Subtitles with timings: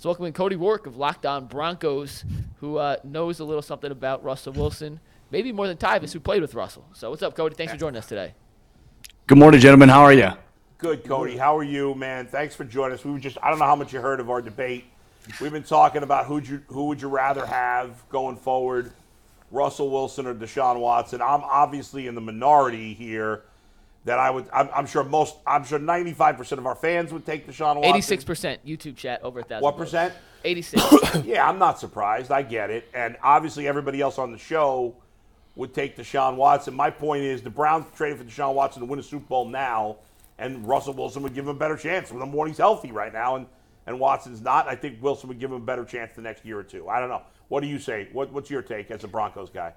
[0.00, 2.24] Let's welcome in Cody Roark of Locked On Broncos,
[2.60, 4.98] who uh, knows a little something about Russell Wilson,
[5.30, 6.86] maybe more than Tyvis, who played with Russell.
[6.94, 7.54] So what's up, Cody?
[7.54, 8.32] Thanks for joining us today.
[9.26, 9.90] Good morning, gentlemen.
[9.90, 10.30] How are you?
[10.78, 11.36] Good, Cody.
[11.36, 12.26] How are you, man?
[12.26, 13.04] Thanks for joining us.
[13.04, 14.86] We were just, I don't know how much you heard of our debate.
[15.38, 18.92] We've been talking about who you, who would you rather have going forward,
[19.50, 21.20] Russell Wilson or Deshaun Watson.
[21.20, 23.42] I'm obviously in the minority here
[24.04, 24.46] that I would.
[24.52, 25.36] I'm, I'm sure most.
[25.46, 27.94] I'm sure 95 percent of our fans would take Deshaun Watson.
[27.94, 29.62] Eighty-six percent YouTube chat over a thousand.
[29.62, 30.14] What percent?
[30.44, 30.82] Eighty-six.
[31.24, 32.30] yeah, I'm not surprised.
[32.30, 34.94] I get it, and obviously everybody else on the show
[35.56, 36.74] would take Deshaun Watson.
[36.74, 39.96] My point is the Browns traded for Deshaun Watson to win a Super Bowl now,
[40.38, 42.10] and Russell Wilson would give him a better chance.
[42.10, 43.46] With him when he's healthy right now, and
[43.86, 44.68] and Watson's not.
[44.68, 46.88] I think Wilson would give him a better chance the next year or two.
[46.88, 47.22] I don't know.
[47.48, 48.08] What do you say?
[48.12, 49.72] What, what's your take as a Broncos guy?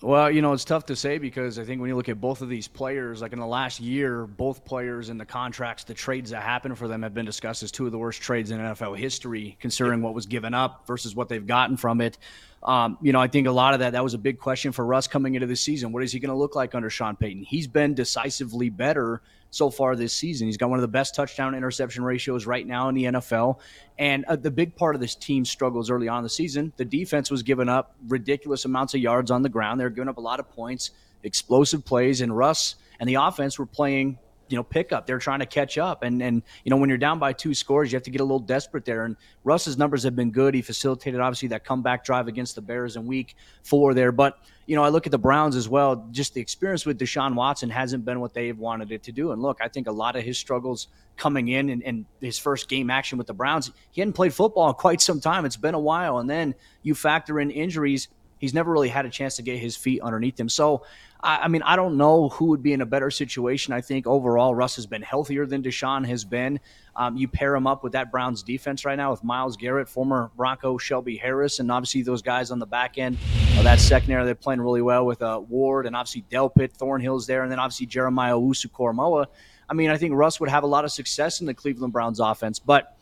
[0.00, 2.40] Well, you know, it's tough to say because I think when you look at both
[2.40, 6.30] of these players, like in the last year, both players and the contracts, the trades
[6.30, 8.96] that happened for them have been discussed as two of the worst trades in NFL
[8.96, 12.16] history, considering what was given up versus what they've gotten from it.
[12.62, 14.86] Um, you know, I think a lot of that that was a big question for
[14.86, 15.90] Russ coming into the season.
[15.90, 17.42] What is he going to look like under Sean Payton?
[17.42, 20.46] He's been decisively better so far this season.
[20.46, 23.58] He's got one of the best touchdown interception ratios right now in the NFL.
[23.98, 27.30] And uh, the big part of this team's struggles early on the season, the defense
[27.30, 29.80] was giving up ridiculous amounts of yards on the ground.
[29.80, 30.90] They're giving up a lot of points,
[31.22, 34.18] explosive plays, and Russ and the offense were playing
[34.48, 35.06] you know pickup.
[35.06, 37.92] They're trying to catch up, and and you know when you're down by two scores,
[37.92, 39.04] you have to get a little desperate there.
[39.04, 40.54] And Russ's numbers have been good.
[40.54, 44.76] He facilitated obviously that comeback drive against the Bears in Week Four there, but you
[44.76, 46.08] know I look at the Browns as well.
[46.10, 49.32] Just the experience with Deshaun Watson hasn't been what they've wanted it to do.
[49.32, 52.68] And look, I think a lot of his struggles coming in and, and his first
[52.68, 55.44] game action with the Browns, he hadn't played football in quite some time.
[55.44, 58.08] It's been a while, and then you factor in injuries.
[58.38, 60.48] He's never really had a chance to get his feet underneath him.
[60.48, 60.84] So
[61.20, 63.72] I, I, mean, I don't know who would be in a better situation.
[63.72, 66.60] I think overall, Russ has been healthier than Deshaun has been.
[66.96, 70.30] Um, you pair him up with that Browns defense right now with Myles Garrett, former
[70.36, 73.16] Bronco Shelby Harris, and obviously those guys on the back end
[73.56, 74.24] of that secondary.
[74.24, 77.86] They're playing really well with uh, Ward and obviously Delpit, Thornhill's there, and then obviously
[77.86, 79.26] Jeremiah Owusu-Koramoah.
[79.68, 82.20] I mean, I think Russ would have a lot of success in the Cleveland Browns
[82.20, 82.97] offense, but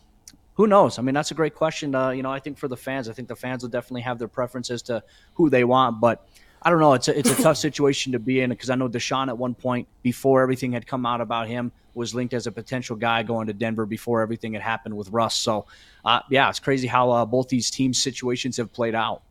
[0.56, 0.99] who knows?
[0.99, 1.94] I mean, that's a great question.
[1.94, 4.19] Uh, you know, I think for the fans, I think the fans will definitely have
[4.19, 5.03] their preferences to
[5.34, 6.27] who they want, but
[6.62, 6.94] I don't know.
[6.94, 9.55] It's a, it's a tough situation to be in because I know Deshaun at one
[9.55, 13.47] point before everything had come out about him was linked as a potential guy going
[13.47, 15.37] to Denver before everything had happened with Russ.
[15.37, 15.66] So,
[16.05, 19.22] uh, yeah, it's crazy how uh, both these teams' situations have played out.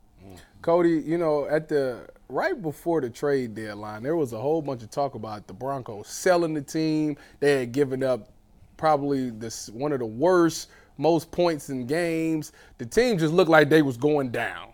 [0.62, 4.82] Cody, you know, at the right before the trade deadline, there was a whole bunch
[4.82, 7.16] of talk about the Broncos selling the team.
[7.38, 8.32] They had given up
[8.76, 12.52] probably this one of the worst, most points in games.
[12.78, 14.72] The team just looked like they was going down.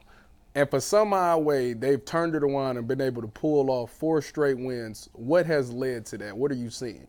[0.55, 3.91] And for some odd way, they've turned it around and been able to pull off
[3.91, 5.09] four straight wins.
[5.15, 6.37] What has led to that?
[6.37, 7.07] What are you seeing?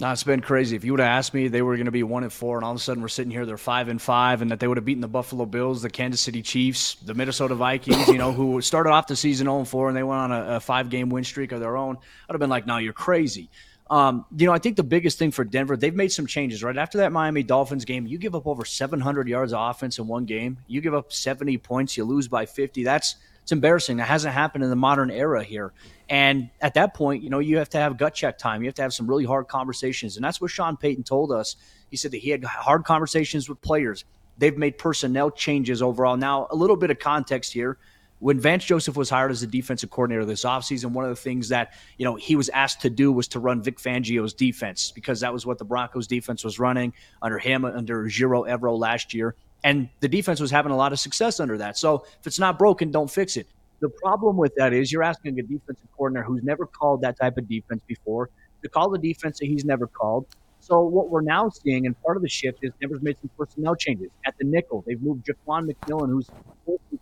[0.00, 0.76] No, it's been crazy.
[0.76, 2.64] If you would have asked me they were going to be one and four, and
[2.64, 4.76] all of a sudden we're sitting here, they're five and five, and that they would
[4.76, 8.60] have beaten the Buffalo Bills, the Kansas City Chiefs, the Minnesota Vikings, you know, who
[8.60, 11.08] started off the season 0 and 4 and they went on a, a five game
[11.10, 11.96] win streak of their own,
[12.28, 13.50] I'd have been like, no, you're crazy.
[13.90, 16.76] Um, you know, I think the biggest thing for Denver, they've made some changes, right?
[16.76, 20.26] After that Miami Dolphins game, you give up over 700 yards of offense in one
[20.26, 20.58] game.
[20.66, 22.84] You give up 70 points, you lose by 50.
[22.84, 23.16] That's
[23.48, 23.96] it's embarrassing.
[23.96, 25.72] That hasn't happened in the modern era here.
[26.10, 28.60] And at that point, you know, you have to have gut check time.
[28.60, 30.16] You have to have some really hard conversations.
[30.16, 31.56] And that's what Sean Payton told us.
[31.90, 34.04] He said that he had hard conversations with players.
[34.36, 36.18] They've made personnel changes overall.
[36.18, 37.78] Now, a little bit of context here
[38.20, 41.48] when Vance Joseph was hired as the defensive coordinator this offseason, one of the things
[41.50, 45.20] that, you know, he was asked to do was to run Vic Fangio's defense because
[45.20, 46.92] that was what the Broncos defense was running
[47.22, 49.34] under him, under Ejiro Evero last year.
[49.64, 51.76] And the defense was having a lot of success under that.
[51.76, 53.46] So if it's not broken, don't fix it.
[53.80, 57.38] The problem with that is you're asking a defensive coordinator who's never called that type
[57.38, 58.30] of defense before
[58.62, 60.26] to call the defense that he's never called.
[60.68, 63.74] So what we're now seeing, and part of the shift is Denver's made some personnel
[63.74, 64.84] changes at the nickel.
[64.86, 66.28] They've moved Ja'Quan McMillian, who's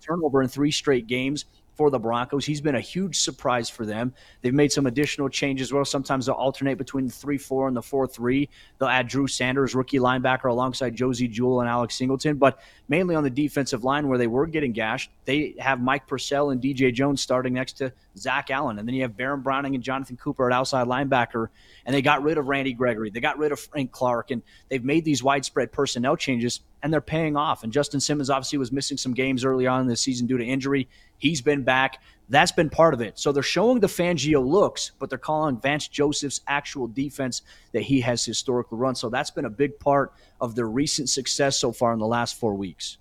[0.01, 1.47] turnover in three straight games
[1.77, 2.47] for the Broncos.
[2.47, 4.15] He's been a huge surprise for them.
[4.41, 5.73] They've made some additional changes.
[5.73, 8.49] Well, sometimes they'll alternate between the 3 4 and the 4 3.
[8.79, 12.37] They'll add Drew Sanders, rookie linebacker, alongside Josey Jewell and Alex Singleton.
[12.37, 16.51] But mainly on the defensive line where they were getting gashed, they have Mike Purcell
[16.51, 18.79] and DJ Jones starting next to Zach Allen.
[18.79, 21.49] And then you have Baron Browning and Jonathan Cooper at outside linebacker.
[21.85, 23.11] And they got rid of Randy Gregory.
[23.11, 24.31] They got rid of Frank Clark.
[24.31, 27.65] And they've made these widespread personnel changes and they're paying off.
[27.65, 30.45] And Justin Simmons obviously was missing some games early on in the season due to
[30.45, 30.89] injury.
[31.19, 32.03] He's been back.
[32.29, 33.19] That's been part of it.
[33.19, 37.43] So they're showing the Fangio looks, but they're calling Vance Joseph's actual defense
[37.73, 38.95] that he has historically run.
[38.95, 42.39] So that's been a big part of their recent success so far in the last
[42.39, 42.99] four weeks.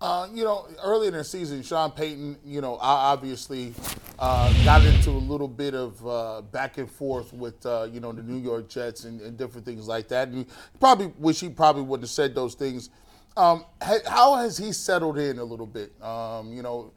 [0.00, 3.72] Uh, you know, early in the season, Sean Payton, you know, obviously
[4.18, 8.12] uh, got into a little bit of uh, back and forth with, uh, you know,
[8.12, 10.28] the New York Jets and, and, different things like that.
[10.28, 10.44] And
[10.78, 12.90] probably wish he probably wouldn't have said those things
[13.36, 15.92] Um, how has he settled in a little bit?
[16.02, 16.92] Um, you know,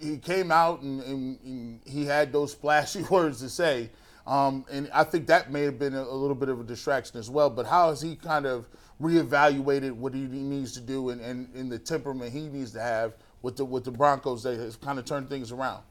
[0.00, 3.90] he came out and, and, and, he had those splashy words to say,
[4.26, 7.18] um, and I think that may have been a, a, little bit of a distraction
[7.18, 7.48] as well.
[7.48, 8.68] But how has he kind of
[9.00, 13.14] reevaluated what he needs to do and, and, and the temperament he needs to have
[13.42, 15.82] with the with the Broncos that has kind of turned things around?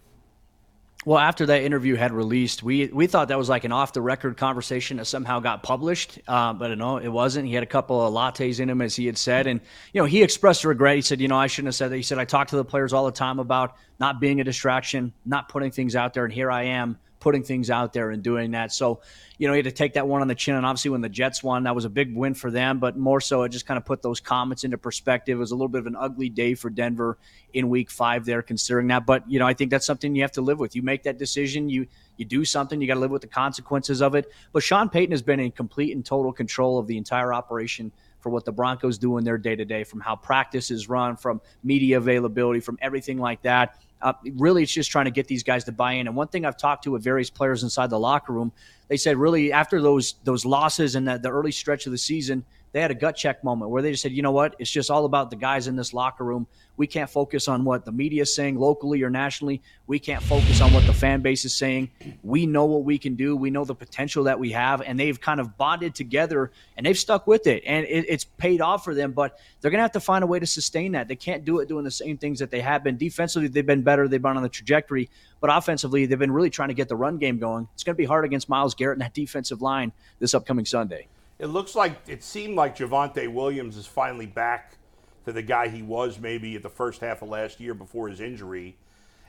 [1.05, 4.01] Well, after that interview had released, we we thought that was like an off the
[4.01, 7.47] record conversation that somehow got published, uh, but no, it wasn't.
[7.47, 9.61] He had a couple of lattes in him, as he had said, and
[9.93, 10.95] you know he expressed regret.
[10.95, 11.95] He said, you know, I shouldn't have said that.
[11.95, 15.13] He said, I talk to the players all the time about not being a distraction,
[15.25, 18.51] not putting things out there, and here I am putting things out there and doing
[18.51, 18.71] that.
[18.71, 19.01] So,
[19.39, 20.53] you know, he had to take that one on the chin.
[20.53, 22.77] And obviously, when the Jets won, that was a big win for them.
[22.77, 25.35] But more so, it just kind of put those comments into perspective.
[25.35, 27.17] It was a little bit of an ugly day for Denver
[27.51, 29.07] in Week Five there, considering that.
[29.07, 30.75] But you know, I think that's something you have to live with.
[30.75, 31.67] You make that decision.
[31.67, 31.87] You
[32.17, 32.79] you do something.
[32.79, 34.31] You got to live with the consequences of it.
[34.53, 37.91] But Sean Payton has been in complete and total control of the entire operation
[38.25, 41.15] for what the Broncos do in their day to day, from how practice is run,
[41.15, 43.79] from media availability, from everything like that.
[44.01, 46.07] Uh, really, it's just trying to get these guys to buy in.
[46.07, 48.51] And one thing I've talked to with various players inside the locker room,
[48.87, 52.43] they said really after those those losses and the, the early stretch of the season,
[52.75, 54.91] they had a gut check moment where they just said, you know what, it's just
[54.91, 56.45] all about the guys in this locker room
[56.77, 59.61] we can't focus on what the media is saying locally or nationally.
[59.87, 61.91] We can't focus on what the fan base is saying.
[62.23, 63.35] We know what we can do.
[63.35, 66.97] We know the potential that we have, and they've kind of bonded together and they've
[66.97, 69.13] stuck with it, and it, it's paid off for them.
[69.13, 71.07] But they're going to have to find a way to sustain that.
[71.07, 72.97] They can't do it doing the same things that they have been.
[72.97, 74.07] Defensively, they've been better.
[74.07, 77.17] They've been on the trajectory, but offensively, they've been really trying to get the run
[77.17, 77.67] game going.
[77.73, 81.07] It's going to be hard against Myles Garrett and that defensive line this upcoming Sunday.
[81.37, 84.77] It looks like it seemed like Javonte Williams is finally back
[85.25, 88.21] to the guy he was maybe at the first half of last year before his
[88.21, 88.77] injury.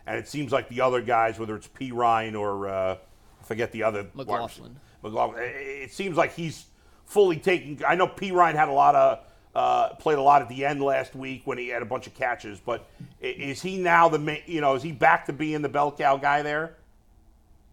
[0.06, 2.97] And it seems like the other guys, whether it's P Ryan or uh,
[3.41, 4.76] I forget the other McLaughlin.
[5.03, 5.43] McLaughlin.
[5.43, 6.67] It seems like he's
[7.06, 7.81] fully taking.
[7.87, 9.20] I know P Ryan had a lot of
[9.56, 12.14] uh, played a lot at the end last week when he had a bunch of
[12.14, 12.61] catches.
[12.61, 12.88] But
[13.20, 16.43] is he now the you know is he back to being the bell cow guy
[16.43, 16.76] there?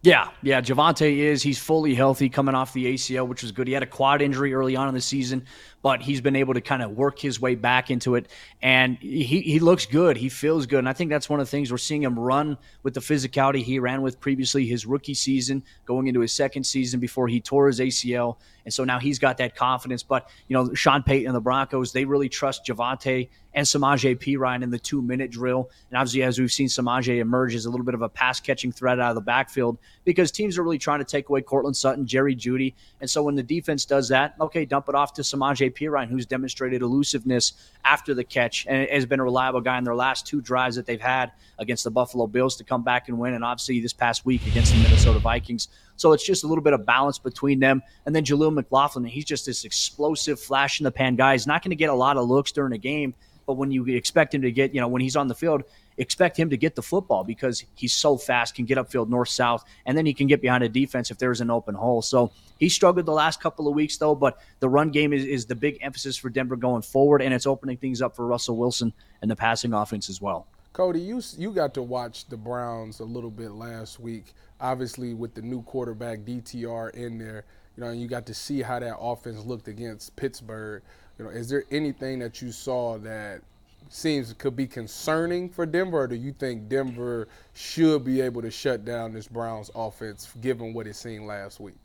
[0.04, 0.60] Yeah, yeah.
[0.60, 1.42] Javonte is.
[1.42, 3.66] He's fully healthy coming off the ACL, which was good.
[3.66, 5.46] He had a quad injury early on in the season,
[5.80, 8.28] but he's been able to kind of work his way back into it.
[8.60, 10.18] And he, he looks good.
[10.18, 10.80] He feels good.
[10.80, 13.62] And I think that's one of the things we're seeing him run with the physicality
[13.62, 17.68] he ran with previously his rookie season, going into his second season before he tore
[17.68, 18.36] his ACL.
[18.66, 20.02] And so now he's got that confidence.
[20.02, 24.62] But, you know, Sean Payton and the Broncos, they really trust Javonte and Samaje Perine
[24.62, 25.70] in the two minute drill.
[25.90, 28.72] And obviously, as we've seen Samaje emerge as a little bit of a pass catching
[28.72, 32.06] threat out of the backfield because teams are really trying to take away Courtland Sutton,
[32.06, 32.74] Jerry Jeudy.
[33.00, 36.26] And so when the defense does that, okay, dump it off to Samaje Perine, who's
[36.26, 37.54] demonstrated elusiveness
[37.84, 40.86] after the catch and has been a reliable guy in their last two drives that
[40.86, 43.34] they've had against the Buffalo Bills to come back and win.
[43.34, 45.68] And obviously, this past week against the Minnesota Vikings.
[45.96, 47.82] So it's just a little bit of balance between them.
[48.06, 51.32] And then Jaleel McLaughlin, he's just this explosive, flash in the pan guy.
[51.32, 53.14] He's not going to get a lot of looks during a game,
[53.46, 55.62] but when you expect him to get, you know, when he's on the field,
[55.98, 59.64] expect him to get the football because he's so fast, can get upfield north south,
[59.86, 62.02] and then he can get behind a defense if there's an open hole.
[62.02, 65.46] So he struggled the last couple of weeks though, but the run game is, is
[65.46, 68.92] the big emphasis for Denver going forward, and it's opening things up for Russell Wilson
[69.22, 70.46] and the passing offense as well.
[70.72, 74.34] Cody, you you got to watch the Browns a little bit last week.
[74.60, 77.44] Obviously, with the new quarterback DTR in there,
[77.76, 80.82] you know, and you got to see how that offense looked against Pittsburgh.
[81.16, 83.42] You know, is there anything that you saw that
[83.88, 88.50] seems could be concerning for Denver, or do you think Denver should be able to
[88.50, 91.76] shut down this Browns offense given what it seen last week?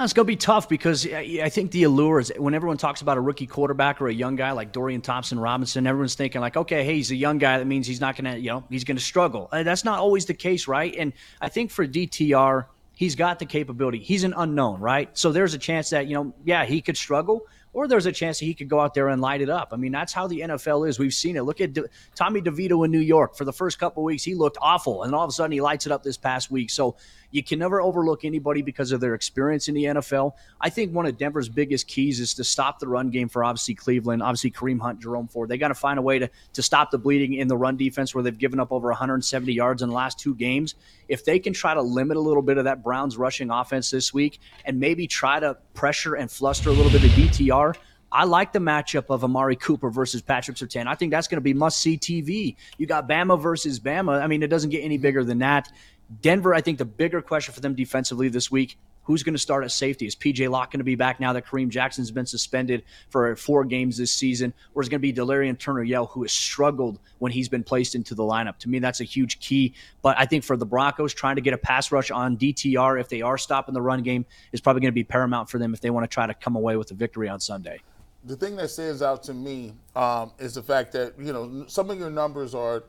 [0.00, 3.18] It's going to be tough because I think the allure is when everyone talks about
[3.18, 6.82] a rookie quarterback or a young guy like Dorian Thompson Robinson, everyone's thinking like, okay,
[6.82, 7.58] hey, he's a young guy.
[7.58, 9.50] That means he's not going to, you know, he's going to struggle.
[9.52, 10.94] Uh, that's not always the case, right?
[10.96, 11.12] And
[11.42, 12.64] I think for DTR,
[12.94, 13.98] he's got the capability.
[13.98, 15.10] He's an unknown, right?
[15.16, 18.38] So there's a chance that, you know, yeah, he could struggle, or there's a chance
[18.38, 19.70] that he could go out there and light it up.
[19.72, 20.98] I mean, that's how the NFL is.
[20.98, 21.42] We've seen it.
[21.42, 23.36] Look at De- Tommy DeVito in New York.
[23.36, 25.86] For the first couple weeks, he looked awful, and all of a sudden he lights
[25.86, 26.70] it up this past week.
[26.70, 26.96] So
[27.32, 30.34] you can never overlook anybody because of their experience in the NFL.
[30.60, 33.74] I think one of Denver's biggest keys is to stop the run game for obviously
[33.74, 35.48] Cleveland, obviously Kareem Hunt, Jerome Ford.
[35.48, 38.14] They got to find a way to, to stop the bleeding in the run defense
[38.14, 40.74] where they've given up over 170 yards in the last two games.
[41.08, 44.14] If they can try to limit a little bit of that Browns rushing offense this
[44.14, 47.74] week and maybe try to pressure and fluster a little bit of DTR,
[48.12, 50.86] I like the matchup of Amari Cooper versus Patrick Surtain.
[50.86, 52.56] I think that's going to be must see TV.
[52.76, 54.20] You got Bama versus Bama.
[54.20, 55.72] I mean, it doesn't get any bigger than that.
[56.20, 59.64] Denver, I think the bigger question for them defensively this week who's going to start
[59.64, 60.06] at safety?
[60.06, 63.64] Is PJ Locke going to be back now that Kareem Jackson's been suspended for four
[63.64, 64.52] games this season?
[64.74, 67.64] Or is it going to be Delarrin Turner Yell, who has struggled when he's been
[67.64, 68.58] placed into the lineup?
[68.58, 69.74] To me, that's a huge key.
[70.02, 73.08] But I think for the Broncos, trying to get a pass rush on DTR, if
[73.08, 75.80] they are stopping the run game, is probably going to be paramount for them if
[75.80, 77.80] they want to try to come away with a victory on Sunday.
[78.24, 81.90] the thing that stands out to me um, is the fact that you know some
[81.90, 82.84] of your numbers are,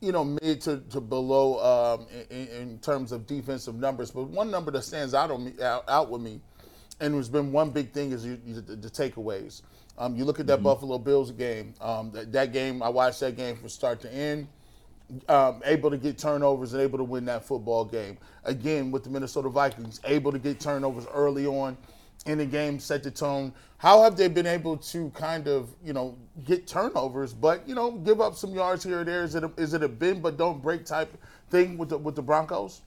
[0.00, 4.10] you know, mid to, to below um, in, in terms of defensive numbers.
[4.10, 6.40] But one number that stands out on me out, out with me,
[7.00, 9.62] and has been one big thing is you, you, the, the takeaways.
[9.98, 11.72] Um, you look at that Buffalo Bills game.
[11.80, 14.48] Um, that, that game, I watched that game from start to end.
[15.28, 18.18] Um, able to get turnovers and able to win that football game.
[18.44, 21.76] Again, with the Minnesota Vikings, able to get turnovers early on
[22.26, 23.52] in the game, set the tone.
[23.78, 27.92] How have they been able to kind of, you know, get turnovers, but you know,
[27.92, 29.22] give up some yards here or there?
[29.22, 31.16] Is it a, is it a bend but don't break type
[31.50, 32.82] thing with the with the Broncos?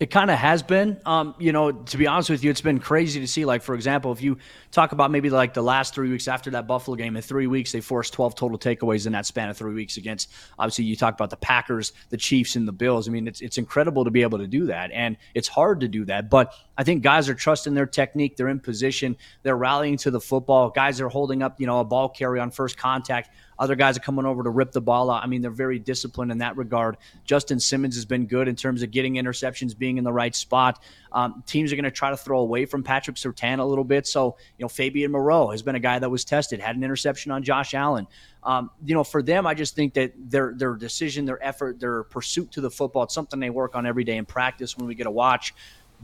[0.00, 0.98] It kind of has been.
[1.04, 3.44] Um, you know, to be honest with you, it's been crazy to see.
[3.44, 4.38] Like, for example, if you
[4.70, 7.70] talk about maybe like the last three weeks after that Buffalo game, in three weeks,
[7.70, 11.12] they forced 12 total takeaways in that span of three weeks against, obviously, you talk
[11.12, 13.08] about the Packers, the Chiefs, and the Bills.
[13.08, 14.90] I mean, it's, it's incredible to be able to do that.
[14.90, 16.30] And it's hard to do that.
[16.30, 18.38] But I think guys are trusting their technique.
[18.38, 19.18] They're in position.
[19.42, 20.70] They're rallying to the football.
[20.70, 23.28] Guys are holding up, you know, a ball carry on first contact.
[23.60, 25.22] Other guys are coming over to rip the ball out.
[25.22, 26.96] I mean, they're very disciplined in that regard.
[27.24, 30.82] Justin Simmons has been good in terms of getting interceptions, being in the right spot.
[31.12, 34.06] Um, teams are going to try to throw away from Patrick Surtain a little bit.
[34.06, 37.32] So, you know, Fabian Moreau has been a guy that was tested, had an interception
[37.32, 38.06] on Josh Allen.
[38.42, 42.04] Um, you know, for them, I just think that their their decision, their effort, their
[42.04, 44.94] pursuit to the football, it's something they work on every day in practice when we
[44.94, 45.54] get a watch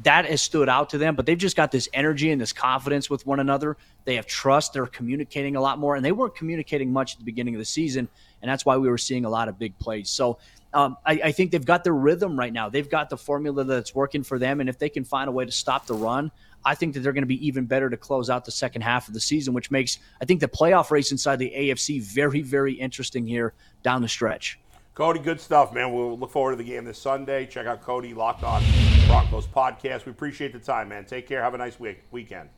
[0.02, 3.08] that has stood out to them, but they've just got this energy and this confidence
[3.08, 3.76] with one another.
[4.04, 4.72] They have trust.
[4.72, 7.64] They're communicating a lot more, and they weren't communicating much at the beginning of the
[7.64, 8.08] season,
[8.42, 10.10] and that's why we were seeing a lot of big plays.
[10.10, 10.38] So
[10.74, 12.68] um, I, I, think they've got their rhythm right now.
[12.68, 15.46] They've got the formula that's working for them, and if they can find a way
[15.46, 16.30] to stop the run,
[16.64, 19.08] I think that they're going to be even better to close out the second half
[19.08, 22.74] of the season, which makes I think the playoff race inside the AFC very, very
[22.74, 24.58] interesting here down the stretch.
[24.96, 25.92] Cody, good stuff, man.
[25.92, 27.44] We'll look forward to the game this Sunday.
[27.44, 28.62] Check out Cody Locked On
[29.06, 30.06] Broncos podcast.
[30.06, 31.04] We appreciate the time, man.
[31.04, 31.42] Take care.
[31.42, 32.48] Have a nice week weekend.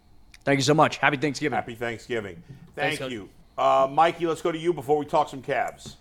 [0.44, 0.98] Thank you so much.
[0.98, 1.56] Happy Thanksgiving.
[1.56, 2.40] Happy Thanksgiving.
[2.76, 3.28] Thank Thanks, you.
[3.58, 5.96] Uh, Mikey, let's go to you before we talk some Cavs.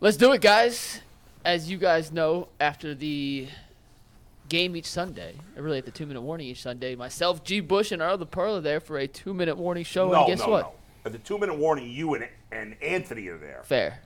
[0.00, 1.00] Let's do it, guys.
[1.44, 3.46] As you guys know, after the
[4.48, 7.60] game each Sunday, or really at the two minute warning each Sunday, myself, G.
[7.60, 10.10] Bush, and our other Pearl are there for a two minute warning show.
[10.10, 10.62] no, and guess no, what?
[10.62, 10.72] no.
[11.04, 13.62] At the two minute warning, you and, and Anthony are there.
[13.62, 14.00] Fair.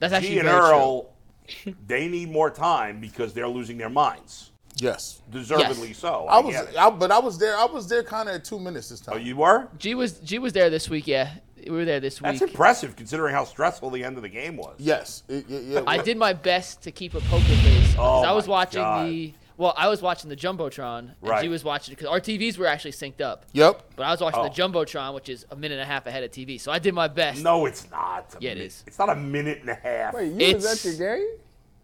[0.00, 0.68] That's actually G and very true.
[0.70, 1.10] Earl,
[1.86, 4.50] they need more time because they're losing their minds.
[4.76, 5.20] Yes.
[5.30, 5.98] Deservedly Yes.
[5.98, 6.26] so.
[6.28, 6.54] I I, was.
[6.78, 7.56] I, but I was there.
[7.56, 9.14] I was there kind of at two minutes this time.
[9.16, 9.68] Oh, you were?
[9.78, 11.06] G was G was there this week.
[11.06, 11.30] Yeah,
[11.64, 12.32] we were there this week.
[12.38, 14.76] That's impressive considering how stressful the end of the game was.
[14.78, 15.22] yes.
[15.28, 17.94] It, it, yeah, I did my best to keep a poker face.
[17.98, 19.08] Oh I was watching God.
[19.08, 19.34] the.
[19.60, 21.42] Well, I was watching the jumbotron, and Right.
[21.42, 23.44] G was watching because our TVs were actually synced up.
[23.52, 23.82] Yep.
[23.94, 24.44] But I was watching Oh.
[24.44, 26.56] the jumbotron, which is a minute and a half ahead of TV.
[26.58, 27.42] So I did my best.
[27.42, 28.34] No, it's not.
[28.34, 28.82] A Yeah, it min- is.
[28.86, 30.14] It's not a minute and a half.
[30.14, 31.26] Wait, you was It's- at your game?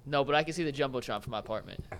[0.06, 1.84] No, but I can see the jumbotron from my apartment.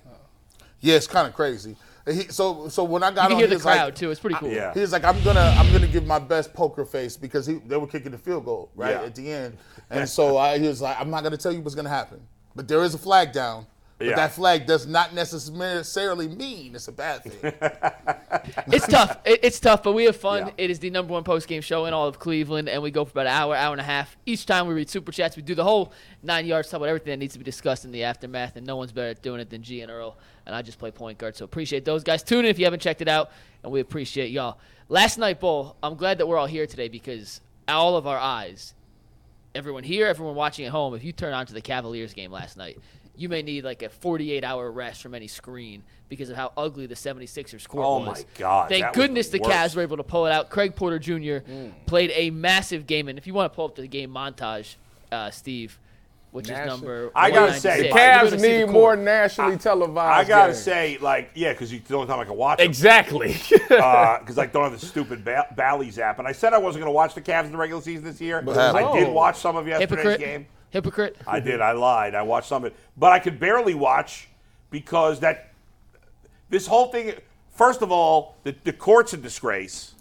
[0.81, 1.75] Yeah, it's kind of crazy.
[2.07, 3.97] He, so, so when I got You can on, hear he the was like- crowd
[3.97, 4.11] too.
[4.11, 4.51] It's pretty cool.
[4.51, 4.73] Yeah.
[4.75, 7.77] He was like, "I'm gonna, I'm gonna give my best poker face because he, they
[7.79, 9.03] were kicking the field goal right Yeah.
[9.03, 9.57] at the end,
[9.91, 12.21] and so I, he was like, "I'm not gonna tell you what's gonna happen,
[12.55, 13.67] but there is a flag down,
[13.99, 14.17] but Yeah.
[14.17, 17.53] that flag does not necessarily mean it's a bad thing."
[18.69, 19.19] It's tough.
[19.25, 20.47] It, it's tough, but we have fun.
[20.49, 20.53] Yeah.
[20.59, 23.05] It is the number one post game show in all of Cleveland, and we go
[23.05, 24.17] for about an hour, hour and a half.
[24.25, 27.11] Each time we read super chats, we do the whole nine yards, talk about everything
[27.13, 29.51] that needs to be discussed in the aftermath, and no one's better at doing it
[29.51, 30.17] than G and Earl.
[30.47, 32.23] And I just play point guard, so appreciate those guys.
[32.23, 33.31] Tune in if you haven't checked it out,
[33.63, 34.59] and we appreciate y'all.
[34.89, 38.75] Last night, Bull, I'm glad that we're all here today because all of our eyes,
[39.55, 42.57] everyone here, everyone watching at home, if you turn on to the Cavaliers game last
[42.57, 42.79] night,
[43.17, 46.87] you may need like a 48 hour rest from any screen because of how ugly
[46.87, 48.07] the 76ers score Oh was.
[48.21, 49.39] my God, Thank that was the goodness the.
[49.41, 50.51] Cavs were able to pull it out.
[50.51, 51.39] Craig Porter Jr.
[51.87, 54.77] played a massive game, and if you want to pull up the game montage,
[55.13, 55.79] uh, Steve,
[56.33, 60.27] which National- is number I gotta say, The Cavs gonna the need more nationally televised.
[60.27, 60.63] I gotta games.
[60.63, 62.65] say, like, yeah, because it's the only time I can watch it.
[62.65, 63.37] Exactly.
[63.69, 66.19] Because I don't have the stupid ba- Bally's app.
[66.19, 68.21] And I said I wasn't going to watch the Cavs in the regular season this
[68.21, 68.39] year.
[68.47, 69.13] I did Oh.
[69.13, 70.21] watch some of yesterday's Hypocrite.
[70.21, 70.47] game.
[70.71, 71.17] Hypocrite.
[71.27, 71.61] I did.
[71.61, 72.15] I lied.
[72.15, 74.29] I watched some of it, but I could barely watch
[74.71, 75.53] because that
[76.51, 77.15] this whole thing.
[77.51, 79.95] First of all, the, the court's a disgrace.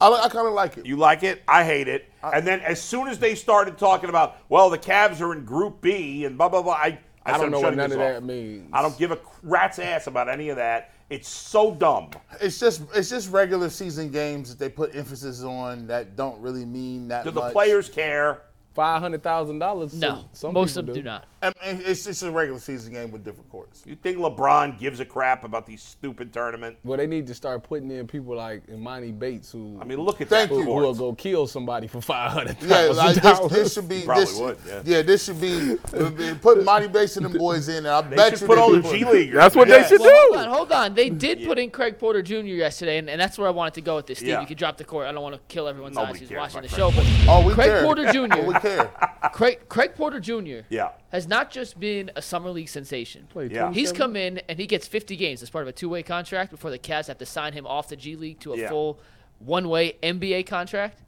[0.00, 0.84] I, I kind of like it.
[0.84, 1.42] You like it?
[1.48, 2.04] I hate it.
[2.22, 5.80] and then as soon as they started talking about, well, the Cavs are in Group
[5.80, 8.00] B and blah blah blah, I I, I don't I'm know what none this of
[8.00, 8.68] that means.
[8.72, 10.92] I don't give a rat's ass about any of that.
[11.10, 12.10] It's so dumb.
[12.40, 16.66] It's just, it's just regular season games that they put emphasis on that don't really
[16.66, 17.52] mean that Do the much.
[17.54, 18.42] players care?
[18.78, 19.92] Five hundred thousand dollars.
[19.92, 21.24] No, some most of people them do not.
[21.42, 23.82] I mean, it's just a regular season game with different courts.
[23.84, 26.76] You think LeBron gives a crap about these stupid tournament?
[26.84, 30.20] Well, they need to start putting in people like Emoni Bates who I mean, look
[30.20, 30.56] at Thank that.
[30.56, 30.62] you.
[30.62, 33.52] who will go kill somebody for five hundred Yeah, thousand like this, dollars.
[33.52, 34.02] this should be.
[34.02, 35.02] Probably this, would, yeah.
[35.02, 35.72] this should be.
[35.92, 37.94] Uh, put Monty Bates and them boys in there.
[37.94, 39.32] I They bet should you put they all the G League.
[39.32, 39.82] That's what Yeah.
[39.82, 40.94] they should Well, hold on, hold on.
[40.94, 42.36] They did put in Craig Porter Jr.
[42.46, 44.18] yesterday, and, and that's where I wanted to go with this.
[44.18, 44.40] Steve, Yeah.
[44.40, 45.08] you could drop the court.
[45.08, 47.44] I don't want to kill everyone's Nobody eyes who's watching the about show, but Oh,
[47.44, 47.82] we Craig care.
[47.82, 48.42] Porter Jr.
[48.76, 49.30] care.
[49.32, 50.60] Craig, Craig Porter Jr.
[50.68, 50.90] Yeah.
[51.10, 53.26] has not just been a summer league sensation.
[53.30, 53.72] Played Yeah.
[53.72, 56.70] He's come in and he gets 50 games as part of a two-way contract before
[56.70, 58.68] the Cavs have to sign him off the G League to a Yeah.
[58.68, 58.98] full
[59.38, 61.00] one-way NBA contract.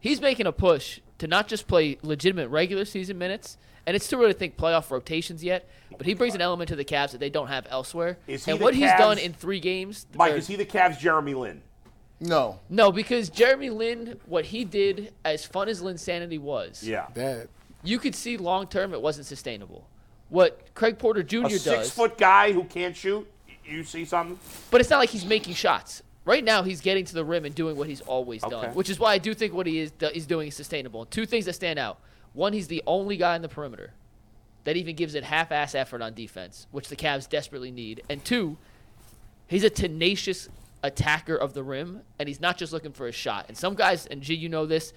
[0.00, 4.16] He's making a push to not just play legitimate regular season minutes, and it's too
[4.20, 5.68] early to think playoff rotations yet.
[5.96, 8.16] But he brings an element to the Cavs that they don't have elsewhere.
[8.26, 10.64] Is he and the what he's done in three games, Mike, or- is he the
[10.64, 11.62] Cavs' Jeremy Lin?
[12.20, 12.60] No.
[12.68, 17.06] no, because Jeremy Lin, what he did, as fun as Linsanity was, Yeah.
[17.14, 17.48] That
[17.82, 19.88] you could see long term it wasn't sustainable.
[20.28, 21.38] What Craig Porter Jr.
[21.38, 23.26] A does, six foot guy who can't shoot.
[23.64, 24.38] You see something?
[24.70, 26.02] But it's not like he's making shots.
[26.26, 28.50] Right now, he's getting to the rim and doing what he's always Okay.
[28.50, 31.06] done, which is why I do think what he is is doing is sustainable.
[31.06, 31.98] Two things that stand out:
[32.34, 33.92] one, he's the only guy in the perimeter
[34.64, 38.58] that even gives it half-ass effort on defense, which the Cavs desperately need, and two,
[39.46, 40.50] he's a tenacious
[40.82, 43.46] attacker of the rim, and he's not just looking for a shot.
[43.48, 44.92] And some guys, and G, you know this,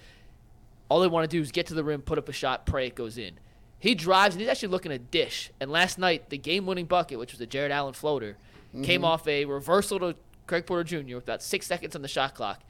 [0.88, 2.86] all they want to do is get to the rim, put up a shot, pray
[2.86, 3.38] it goes in.
[3.78, 5.50] He drives, and he's actually looking to dish.
[5.60, 8.36] And last night, the game-winning bucket, which was a Jarrett Allen floater,
[8.68, 8.82] mm-hmm.
[8.82, 11.16] came off a reversal to Craig Porter Jr.
[11.16, 12.62] with about six seconds on the shot clock.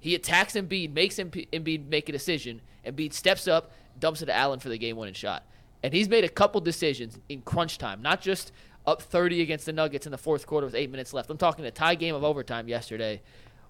[0.00, 2.60] He attacks Embiid, makes Embi- Embiid make a decision.
[2.84, 5.44] And Embiid steps up, dumps it to Allen for the game-winning shot.
[5.82, 8.52] And he's made a couple decisions in crunch time, not just
[8.86, 11.30] up 30 against the Nuggets in the fourth quarter with eight minutes left.
[11.30, 13.20] I'm talking a tie game of overtime yesterday,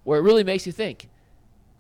[0.04, 1.09] where it really makes you think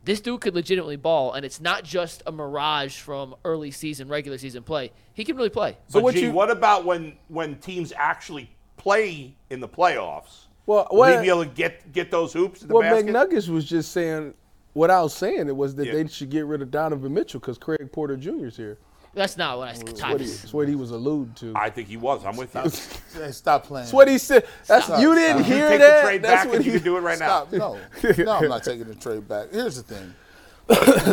[0.04, 4.36] this dude could legitimately ball, and it's not just a mirage from early season, regular
[4.36, 4.92] season play.
[5.14, 5.78] He can really play.
[5.88, 10.46] So what G, you- what about when when teams actually play in the playoffs?
[10.66, 13.06] Well, Will he what- be able to get get those hoops in the Well, basket?
[13.14, 14.34] McNuggets was just saying,
[14.74, 15.92] what I was saying it, was that Yeah.
[15.94, 18.46] they should get rid of Donovan Mitchell because Craig Porter Jr.
[18.46, 18.78] is here.
[19.14, 21.52] That's not what I That's what, he, that's what he was alluded to.
[21.54, 22.24] I think he was.
[22.24, 23.20] I'm with you.
[23.20, 23.84] Hey, stop playing.
[23.84, 24.46] That's what he said.
[24.66, 25.38] That's Stop, you didn't.
[25.38, 25.96] You hear take that.
[25.96, 27.46] the trade That's back what and you he- can do it right now.
[27.46, 27.52] Stop.
[27.52, 27.78] No.
[28.24, 29.50] No, I'm not taking the trade back.
[29.52, 30.14] Here's the thing.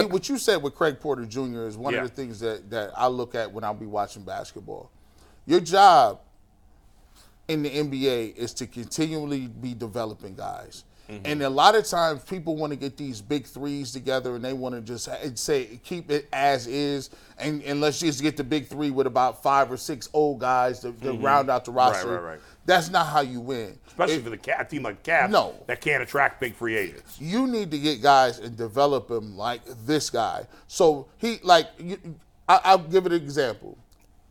[0.09, 1.63] what you said with Craig Porter Jr.
[1.67, 2.03] is one Yeah.
[2.03, 4.89] of the things that, that I look at when I'll be watching basketball.
[5.45, 6.21] Your job
[7.49, 10.85] in the NBA is to continually be developing guys.
[11.09, 11.25] Mm-hmm.
[11.25, 14.53] And a lot of times people want to get these big threes together and they
[14.53, 18.67] want to just say keep it as is and, and let's just get the big
[18.67, 21.25] three with about five or six old guys to, to mm-hmm.
[21.25, 22.07] round out the roster.
[22.07, 22.29] right, right.
[22.31, 22.39] right.
[22.65, 23.75] That's not how you win.
[23.87, 25.55] Especially If- for the Ca- team like the Cavs No.
[25.65, 27.19] that can't attract big free agents.
[27.19, 30.45] you need to get guys and develop them like this guy.
[30.67, 31.97] So he like you,
[32.47, 33.77] I, I'll give it an example.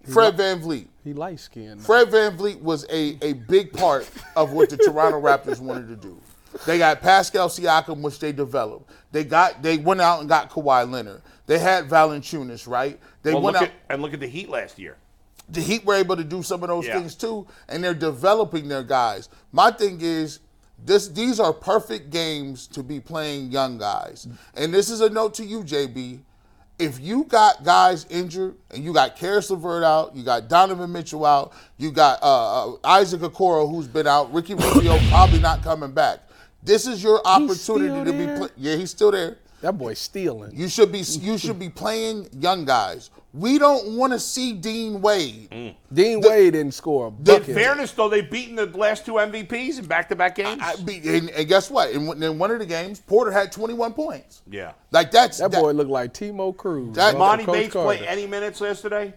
[0.04, 0.86] Fred VanVleet.
[1.04, 1.82] He light skinned.
[1.82, 6.20] Fred VanVleet was a, a big part of what the Toronto Raptors wanted to do.
[6.66, 8.90] They got Pascal Siakam, which they developed.
[9.12, 11.22] They got they went out and got Kawhi Leonard.
[11.46, 12.98] They had Valanciunas, right?
[13.22, 13.62] They Well, went out.
[13.64, 14.96] at, and look at the Heat last year.
[15.50, 16.98] the Heat were able to do some of those Yeah.
[16.98, 19.30] things too, and they're developing their guys.
[19.50, 20.40] My thing is,
[20.84, 24.26] this these are perfect games to be playing young guys.
[24.54, 26.20] And this is a note to you, JB.
[26.78, 31.24] If you got guys injured and you got Caris LeVert out, you got Donovan Mitchell
[31.24, 35.90] out, you got uh, uh, Isaac Okoro who's been out, Ricky Rubio probably not coming
[35.92, 36.20] back.
[36.68, 38.26] This is your opportunity to be.
[38.26, 38.36] there?
[38.38, 39.38] Play- yeah, he's still there.
[39.62, 40.52] That boy's stealing.
[40.54, 43.10] You should be you should be playing young guys.
[43.34, 45.50] We don't want to see Dean Wade.
[45.50, 45.74] Mm.
[45.92, 49.86] Dean Wade didn't score a In fairness, though, they've beaten the last two MVPs in
[49.86, 50.62] back-to-back games.
[50.64, 51.90] I be, and, and guess what?
[51.90, 54.42] In, one- in one of the games, Porter had 21 points.
[54.48, 54.72] yeah.
[54.92, 56.94] Like that's that boy looked like Timo Cruz.
[56.94, 57.98] That- Monty Coach Bates Carter.
[57.98, 59.12] play any minutes yesterday?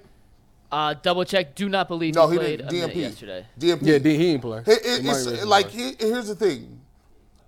[0.72, 1.54] Uh, double check.
[1.54, 2.70] Do not believe No, he he played didn't.
[2.70, 3.46] a DMP yesterday.
[3.60, 3.80] DMP.
[3.82, 4.60] Yeah, D, he ain't play.
[4.66, 6.81] It- it- He it's like he- here's the thing.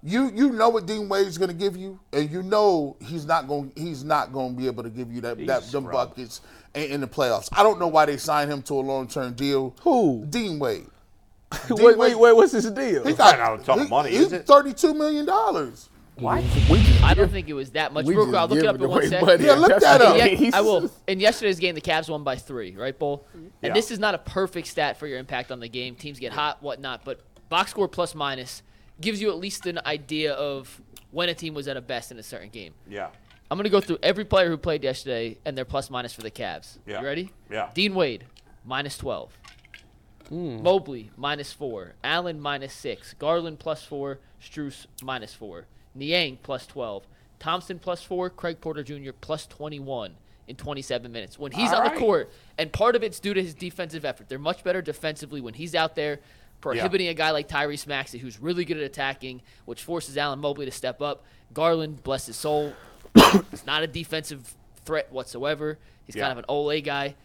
[0.06, 3.26] You you know what Dean Wade is going to give you, and you know he's
[3.26, 5.86] not going he's not going to be able to give you that that He's them
[5.86, 6.10] scrub.
[6.10, 6.42] buckets
[6.74, 7.48] in, in the playoffs.
[7.54, 9.76] I don't know why they signed him to a long term deal.
[9.82, 10.26] Who?
[10.30, 10.88] Dean Wade.
[11.70, 12.36] wait, wait, wait.
[12.36, 13.06] What's his deal?
[13.06, 14.34] He probably not a ton of he- money, he's?
[14.34, 15.90] Thirty-two million dollars.
[16.16, 16.44] What?
[17.02, 18.06] I don't think it was that much.
[18.06, 20.16] we Real quick, I'll look it up in one away Yeah, look That's that up.
[20.18, 20.92] Yeah, I will.
[21.08, 23.26] In yesterday's game, the Cavs won by three, right, Bull?
[23.34, 23.74] And Yeah.
[23.74, 25.96] this is not a perfect stat for your impact on the game.
[25.96, 28.62] Teams get hot, whatnot, but box score plus minus
[29.02, 32.18] gives you at least an idea of when a team was at a best in
[32.20, 32.74] a certain game.
[32.88, 33.10] Yeah.
[33.52, 36.22] I'm going to go through every player who played yesterday and their plus minus for
[36.22, 36.78] the Cavs.
[36.88, 37.00] Yeah.
[37.02, 37.32] You ready?
[37.52, 37.70] Yeah.
[37.74, 38.26] Dean Wade,
[38.66, 39.38] minus 12.
[40.30, 40.64] Hmm.
[40.64, 41.94] Mobley, minus 4.
[42.04, 43.14] Allen, minus 6.
[43.20, 44.20] Garland, plus 4.
[44.42, 45.66] Strus, minus 4.
[45.94, 47.06] Niang, plus 12.
[47.40, 48.30] Thompson, plus 4.
[48.30, 50.16] Craig Porter Jr., plus 21.
[50.48, 51.40] in 27 minutes.
[51.40, 51.94] When he's All on right.
[51.94, 54.28] the court, and part of it's due to his defensive effort.
[54.28, 56.20] They're much better defensively when he's out there,
[56.64, 60.66] prohibiting a guy like Tyrese Maxey, who's really good at attacking, which forces Allen Mobley
[60.66, 61.24] to step up.
[61.54, 62.74] Garland, bless his soul,
[63.52, 65.78] is not a defensive threat whatsoever.
[66.06, 66.24] He's Yeah.
[66.24, 67.16] kind of an Ole guy.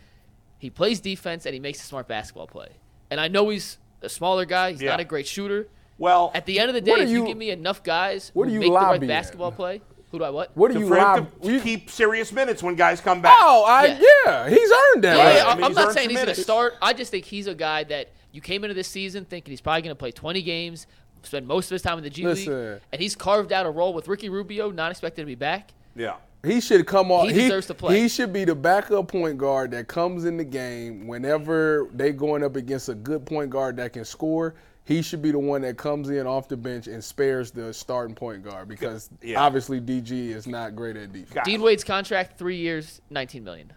[0.59, 2.69] He plays defense and he makes a smart basketball play.
[3.11, 4.73] And I know he's a smaller guy.
[4.73, 4.91] He's Yeah.
[4.91, 5.69] not a great shooter.
[5.99, 8.45] Well, At the end of the day, if you, you- give me enough guys what
[8.45, 9.09] who are you make the right lobbying?
[9.09, 10.51] basketball play, who do I what?
[10.57, 11.43] What do you for lob?
[11.43, 13.37] to keep serious minutes when guys come back.
[13.41, 13.99] Oh, I Yeah.
[14.27, 14.49] yeah.
[14.49, 15.17] he's earned that.
[15.17, 15.35] Yeah, right?
[15.37, 16.75] yeah, I I'm, mean, I'm not saying he's going to start.
[16.83, 19.83] I just think he's a guy that you came into this season thinking he's probably
[19.83, 20.87] going to play 20 games,
[21.23, 22.49] spend most of his time in the G League,
[22.93, 25.73] and he's carved out a role with Ricky Rubio, not expected to be back.
[25.97, 26.17] Yeah.
[26.45, 27.29] He should come on.
[27.29, 28.01] He deserves to play.
[28.01, 32.45] He should be the backup point guard that comes in the game whenever they going
[32.45, 34.55] up against a good point guard that can score.
[34.85, 38.15] He should be the one that comes in off the bench and spares the starting
[38.15, 39.41] point guard because Yeah.
[39.43, 41.35] obviously DG is not great at defense.
[41.35, 43.73] God, Dean Wade's contract, three years, 19 million.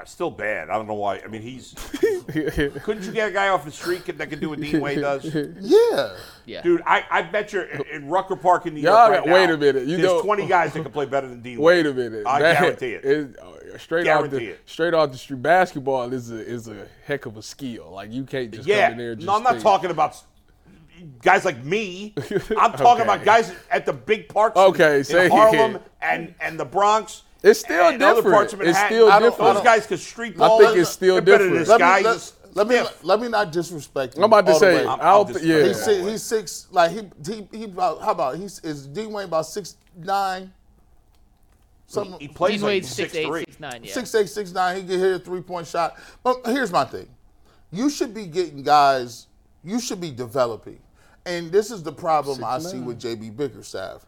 [0.00, 0.68] Uh, still bad.
[0.70, 1.20] I don't know why.
[1.24, 1.74] I mean, he's.
[2.82, 5.24] couldn't you get a guy off the street that could do what Dean Wade does?
[5.60, 6.16] Yeah.
[6.46, 6.60] Yeah.
[6.62, 9.46] Dude, I, I bet you in- in Rucker Park in New York right got- wait
[9.46, 11.78] now, a minute, you there's know- 20 guys that can play better than Dean Wait
[11.78, 11.86] Wade.
[11.86, 12.26] a minute.
[12.26, 13.04] I That- guarantee it.
[13.04, 14.60] it- uh, straight out Guarantee the it.
[14.66, 17.90] straight off the street, basketball is a is a heck of a skill.
[17.92, 18.84] Like you can't just yeah.
[18.90, 19.12] come in there.
[19.12, 20.22] And just no, I'm not think- talking about
[21.22, 22.14] guys like me.
[22.58, 23.02] I'm talking Okay.
[23.02, 27.22] about guys at the big parks Okay, in, say- in Harlem and, and the Bronx.
[27.44, 28.34] It's still and other different.
[28.34, 29.54] parts of It's still I don't- different.
[29.56, 31.80] Those guys can street I think it's still They're better than different.
[31.80, 34.16] Let me, let, Just- let me let me not disrespect.
[34.16, 34.78] Him I'm about to say.
[34.86, 35.62] I'm- I'll I'm th- yeah.
[35.64, 36.66] He's six, he's six.
[36.70, 40.52] Like he he he about how about he's is Dean Wayne about six nine.
[41.86, 43.46] Something he plays Dean like Wade's 6'3".
[43.46, 43.92] 6'8", 6'9", yeah.
[43.92, 44.76] six eight six nine.
[44.76, 45.96] He can hit a three point shot.
[46.22, 47.08] But here's my thing:
[47.70, 49.26] you should be getting guys.
[49.62, 50.80] You should be developing,
[51.26, 54.06] and this is the problem I see with JB Bickerstaff.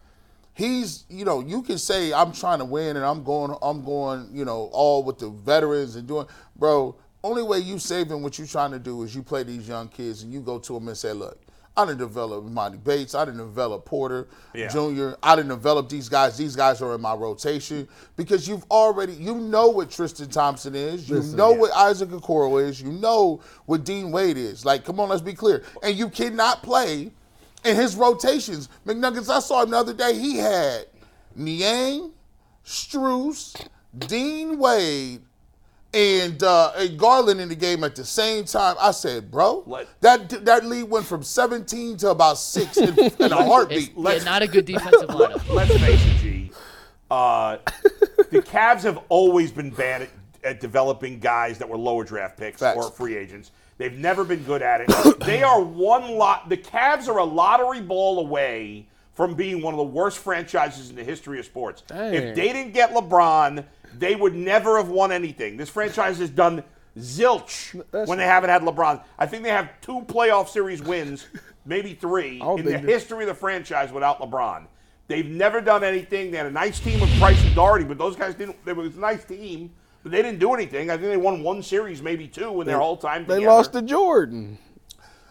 [0.57, 4.31] He's, you know, you can say I'm trying to win and I'm going, I'm going,
[4.33, 6.97] you know, all with the veterans and doing, bro.
[7.23, 10.23] Only way you saving what you're trying to do is you play these young kids
[10.23, 11.39] and you go to them and say, look,
[11.77, 14.69] I didn't develop Monty Bates, I didn't develop Porter Yeah.
[14.69, 15.11] Jr.
[15.23, 16.39] I didn't develop these guys.
[16.39, 21.11] These guys are in my rotation because you've already, you know what Tristan Thompson is,
[21.11, 24.65] you know what Isaac Okoro is, you know what Dean Wade is.
[24.65, 25.65] Like, come on, let's be clear.
[25.83, 27.11] And you cannot play
[27.65, 28.69] in his rotations.
[28.87, 30.19] McNuggets, I saw him the other day.
[30.19, 30.87] He had
[31.35, 32.13] Niang,
[32.65, 33.55] Strus,
[33.97, 35.23] Dean Wade,
[35.95, 38.77] and, uh, and Garland in the game at the same time.
[38.81, 42.99] I said, bro, Let- that that lead went from 17 to about six in, in
[42.99, 43.93] a It's heartbeat.
[43.97, 45.49] yeah, not a good defensive lineup.
[45.55, 46.51] Let's face it, G.
[47.11, 47.59] Uh,
[48.31, 50.09] the Cavs have always been bad at,
[50.45, 52.77] at developing guys that were lower draft picks Facts.
[52.77, 53.53] or free agents.
[53.79, 55.21] They've never been good at it.
[55.21, 56.49] they are one lot.
[56.49, 60.97] The Cavs are a lottery ball away from being one of the worst franchises in
[60.97, 61.83] the history of sports.
[61.87, 62.15] Dang.
[62.15, 63.65] If they didn't get LeBron,
[63.99, 65.57] they would never have won anything.
[65.57, 66.63] This franchise has done
[66.99, 69.03] zilch That's- when they haven't had LeBron.
[69.19, 71.27] I think they have two playoff series wins,
[71.65, 74.67] maybe three, in the history of the franchise without LeBron.
[75.09, 76.31] They've never done anything.
[76.31, 78.57] They had a nice team with Price and Daugherty, but those guys didn't.
[78.67, 79.71] It was a nice team,
[80.07, 80.89] but they didn't do anything.
[80.89, 83.51] I think they won one series, maybe two, in their whole time They together.
[83.53, 84.57] lost to Jordan.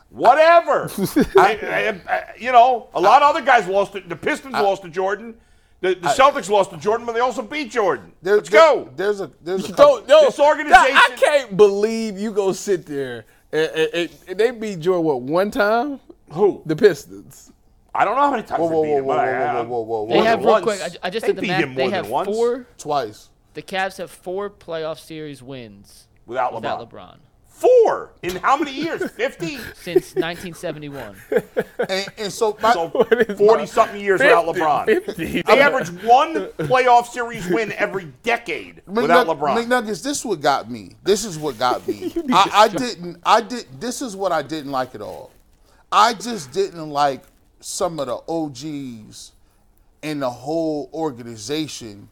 [0.09, 0.89] Whatever.
[1.37, 3.93] I, I- I- you know, a lot of other guys lost.
[3.93, 5.35] To, the Pistons lost to Jordan.
[5.79, 8.11] The, the Celtics lost to Jordan, but they also beat Jordan.
[8.21, 8.89] There- Let's there- go.
[8.97, 12.85] There's a there's a couple, Don't, no, This organization- I can't believe you go sit
[12.85, 16.01] there and, and- and they beat Jordan what one time?
[16.33, 16.63] Who?
[16.65, 17.53] The Pistons.
[17.93, 19.25] I don't know how many times Whoa, they whoa, beat whoa, him, whoa, but I
[19.27, 19.67] whoa, whoa, have.
[19.69, 20.13] whoa, whoa, whoa.
[20.13, 20.81] They have real quick.
[20.81, 21.75] I, I just They did the math.
[21.77, 22.27] They have once.
[22.27, 22.67] four.
[22.77, 23.29] twice.
[23.55, 26.55] The Cavs have four playoff series wins Without LeBron.
[26.55, 29.09] without LeBron Four in how many years?
[29.15, 29.55] Fifty.
[29.75, 31.15] since 1971.
[31.87, 32.89] And, and so, my, So
[33.37, 34.85] forty something years without LeBron.
[35.05, 35.41] 50.
[35.43, 39.65] They average one playoff series win every decade without McNug- LeBron.
[39.65, 40.95] McNuggets, this is what got me.
[41.03, 42.11] This is what got me.
[42.31, 43.21] I, I didn't.
[43.25, 43.65] I did.
[43.79, 45.31] This is what I didn't like at all.
[45.91, 47.23] I just didn't like
[47.61, 49.31] some of the OGs
[50.01, 52.09] in the whole organization,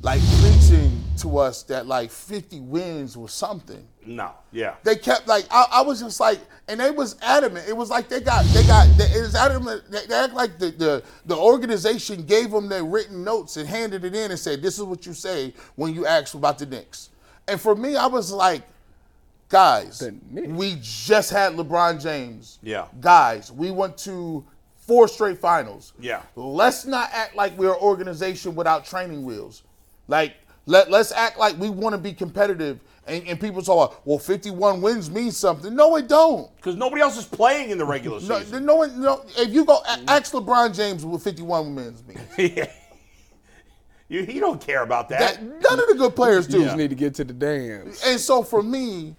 [0.00, 3.86] like preaching to us that like 50 wins was something.
[4.04, 4.74] No, yeah.
[4.84, 7.68] They kept like I, I was just like, and they was adamant.
[7.68, 9.90] It was like they got they got they, it was adamant.
[9.90, 14.04] They, they act like the, the the organization gave them their written notes and handed
[14.04, 17.10] it in and said, "This is what you say when you ask about the Knicks."
[17.48, 18.62] And for me, I was like,
[19.48, 22.58] guys, we just had LeBron James.
[22.62, 22.86] Yeah.
[23.00, 24.44] Guys, we went to
[24.76, 25.92] four straight finals.
[25.98, 26.22] Yeah.
[26.34, 29.62] Let's not act like we're an organization without training wheels.
[30.08, 32.80] Like let let's act like we want to be competitive.
[33.08, 35.76] And, and people talk, well, 51 wins means something.
[35.76, 36.54] No, it don't.
[36.56, 38.66] Because nobody else is playing in the regular No, season.
[38.66, 39.00] no one.
[39.00, 42.02] No, if you go a- ask LeBron James what 51 wins
[42.36, 42.66] means.
[44.08, 45.18] You, he don't care about that.
[45.18, 46.58] That none of the good players do.
[46.58, 48.04] You just need to get to the dance.
[48.06, 49.16] And so for me,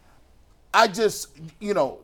[0.73, 1.99] I just you know,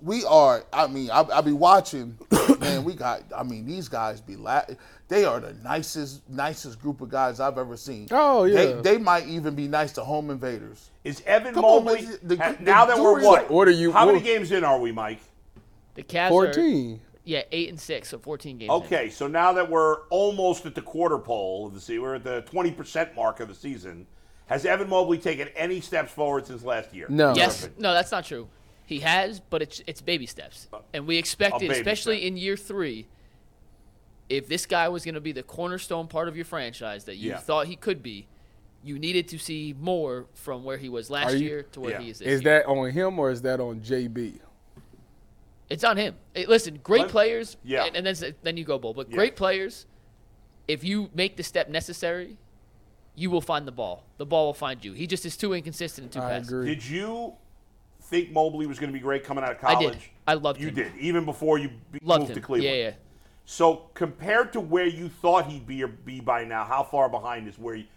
[0.00, 0.64] we are.
[0.72, 2.18] I mean, I, I be watching.
[2.60, 3.22] man, we got.
[3.36, 4.64] I mean, these guys be la-
[5.08, 8.08] They are the nicest, nicest group of guys I've ever seen.
[8.10, 8.54] Oh, yeah.
[8.56, 10.90] They, they might even be nice to home invaders.
[11.04, 13.50] Is Evan Come on, Mobley man, the- ha- the now that we're jury's what?
[13.50, 15.20] What are you- How many what- games in are we, Mike?
[15.94, 17.00] The Cavs are 14.
[17.24, 18.68] yeah eight and six, so 14 games.
[18.68, 18.74] in.
[18.84, 22.22] Okay, so now that we're almost at the quarter pole of the season, we're at
[22.24, 24.06] the 20% mark of the season.
[24.46, 27.06] Has Evan Mobley taken any steps forward since last year?
[27.10, 27.34] No.
[27.34, 28.48] Yes, no, that's not true.
[28.88, 32.26] He has, but it's it's baby steps, and we expected, especially step.
[32.28, 33.06] in year three,
[34.30, 37.28] if this guy was going to be the cornerstone part of your franchise that you
[37.32, 37.36] Yeah.
[37.36, 38.26] thought he could be,
[38.82, 42.00] you needed to see more from where he was last you- year to where Yeah.
[42.00, 42.62] he is this Is year.
[42.62, 44.40] that on him or is that on JB?
[45.68, 46.14] It's on him.
[46.32, 47.58] Hey, listen, great Let- players.
[47.62, 47.84] Yeah.
[47.84, 48.94] And, and then then you go bull.
[48.94, 49.16] But Yeah.
[49.16, 49.84] great players,
[50.66, 52.38] if you make the step necessary,
[53.14, 54.04] you will find the ball.
[54.16, 54.94] The ball will find you.
[54.94, 56.48] He just is too inconsistent and too I fast.
[56.48, 56.74] agree.
[56.74, 57.34] Did you
[58.08, 59.76] think Mobley was going to be great coming out of college?
[59.76, 59.98] I college?
[60.00, 60.08] did.
[60.26, 60.74] I loved You him.
[60.74, 62.34] did, even before you be- Loved moved him.
[62.36, 62.76] to Cleveland.
[62.76, 62.92] Yeah, yeah.
[63.44, 67.48] So compared to where you thought he'd be or be by now, how far behind
[67.48, 67.88] is where he,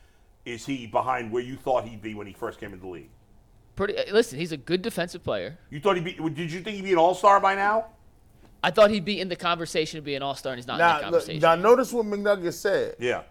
[0.46, 3.10] is he behind where you thought he'd be when he first came into the league?
[3.76, 3.98] Pretty.
[3.98, 5.58] uh, Listen, he's a good defensive player.
[5.70, 6.14] You thought he'd be?
[6.14, 7.88] Did you think he'd be an All Star by now?
[8.64, 10.74] I thought he'd be in the conversation to be an all star, and he's not
[10.76, 11.42] in that Now, look, conversation.
[11.42, 12.96] now notice what McNugget said.
[13.00, 13.24] Yeah.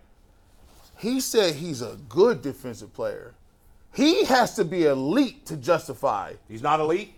[0.99, 3.35] He said he's a good defensive player.
[3.93, 6.35] He has to be elite to justify.
[6.49, 7.13] He's not elite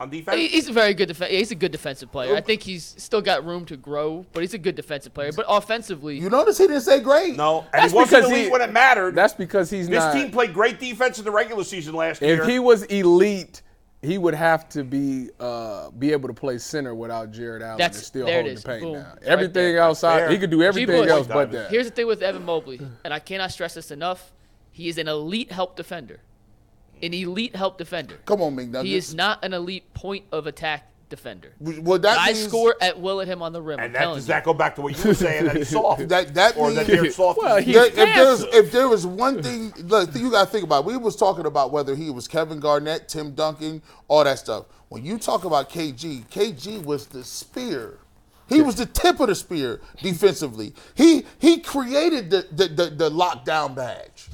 [0.00, 0.36] on defense.
[0.36, 2.34] He- he's a very good def- He's a good defensive player.
[2.34, 5.30] I think he's still got room to grow, but he's a good defensive player.
[5.32, 7.36] But offensively, You notice he didn't say great.
[7.36, 9.14] no, and That's he wasn't because elite he- when it mattered.
[9.14, 10.12] That's because he's this not.
[10.12, 12.42] team played great defense in the regular season last if year.
[12.42, 13.62] If he was elite,
[14.02, 17.96] he would have to be uh, be able to play center without Jarrett Allen That's-
[17.98, 18.62] and still there it hold is.
[18.62, 18.92] the paint Boom.
[18.94, 19.04] down.
[19.04, 19.82] Right Everything there.
[19.82, 20.30] outside, Fair.
[20.30, 21.10] he could do everything Bush.
[21.10, 21.70] else but that.
[21.70, 24.32] Here's the thing with Evan Mobley, and I cannot stress this enough.
[24.78, 26.20] He is an elite help defender.
[27.02, 28.14] An elite help defender.
[28.26, 28.84] Come on, McNugget.
[28.84, 31.52] He is not an elite point of attack defender.
[31.58, 33.80] Well, that Guys means, score at will at him on the rim.
[33.80, 34.32] And that, does you.
[34.34, 36.06] that go back to what you were saying that he's soft?
[36.08, 37.40] That that or means that they're soft?
[37.42, 40.50] Well, as- he- There- if there's if there was one thing, look, you got to
[40.52, 40.84] think about.
[40.84, 40.86] It.
[40.86, 44.66] We was talking about whether he was Kevin Garnett, Tim Duncan, all that stuff.
[44.90, 47.98] When you talk about KG, KG was the spear.
[48.48, 50.72] He was the tip of the spear defensively.
[50.94, 54.28] He he created the the, the, the lockdown badge.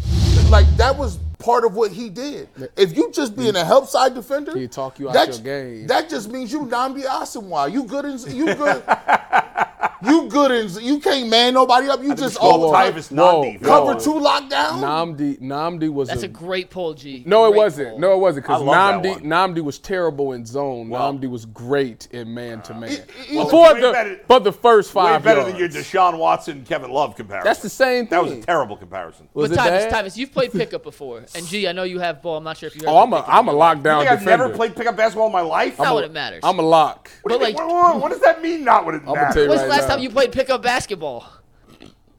[0.50, 2.48] Like that was part of what he did.
[2.76, 5.86] If you just being a help side defender, He talk you out that- your game.
[5.88, 7.72] That just means you Nnamdi Asomugha.
[7.72, 8.82] You good in you good.
[10.06, 12.02] you good in you can't man nobody up.
[12.02, 14.80] You just called oh, Tyvis whoa, Cover two lockdown.
[14.80, 17.22] Nnamdi Nnamdi was That's a, a great pull, G.
[17.26, 17.90] no, it wasn't.
[17.90, 17.98] pull.
[17.98, 19.54] No, it wasn't because I love that Nnamdi.
[19.54, 20.88] Nnamdi was terrible in zone.
[20.88, 22.90] Well- Nnamdi was great in man to uh, man.
[22.92, 23.10] it-
[23.50, 25.04] For the better- but the first five.
[25.04, 25.52] Way five better yards.
[25.52, 27.44] than your Deshaun Watson, Kevin Love comparison.
[27.48, 29.28] That's the same That was a terrible comparison.
[29.34, 29.90] Was but it Tyvis.
[29.90, 32.36] Tyvis, you've played pickup before, and G, I know you have ball.
[32.38, 32.82] I'm not sure if you.
[32.86, 35.40] Oh, I'm a I'm a I lockdown think I've never played pickup basketball in my
[35.40, 35.78] life.
[35.78, 36.40] Not What what it matters.
[36.42, 37.04] I'm a lock.
[37.04, 37.40] do you but mean?
[37.40, 38.64] like- What- what- what does that mean?
[38.64, 39.48] Not what it matters.
[39.48, 40.02] When's the last now.
[40.02, 41.26] time you played pickup basketball?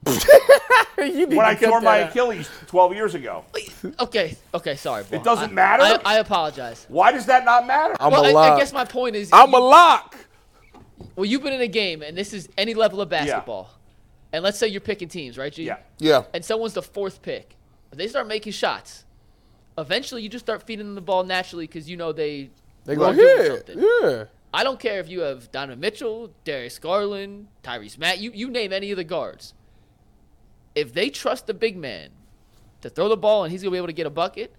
[0.98, 2.10] You when I cut tore my out.
[2.10, 3.44] Achilles 12 years ago.
[4.00, 5.04] Okay, okay, sorry.
[5.04, 5.20] Ball.
[5.20, 5.82] It doesn't I- matter?
[5.82, 6.86] I, I apologize.
[6.88, 7.94] Why does that not matter?
[8.00, 8.52] I'm well, a I, lock.
[8.52, 10.16] I guess my point is, I'm a lock.
[11.14, 13.70] well, you've been in a game, and this is any level of basketball,
[14.32, 15.64] and let's say you're picking teams, right, G?
[15.64, 15.78] yeah.
[15.98, 16.22] Yeah.
[16.32, 17.54] And someone's the fourth pick,
[17.90, 19.04] but they start making shots.
[19.76, 22.48] Eventually, you just start feeding them the ball naturally because you know they
[22.86, 23.70] They go doing hit.
[23.74, 24.24] Yeah.
[24.52, 28.72] I don't care if you have Donovan Mitchell, Darius Garland, Tyrese Matt, you, you name
[28.72, 29.54] any of the guards.
[30.74, 32.10] If they trust the big man
[32.82, 34.54] to throw the ball and he's going to be able to get a bucket,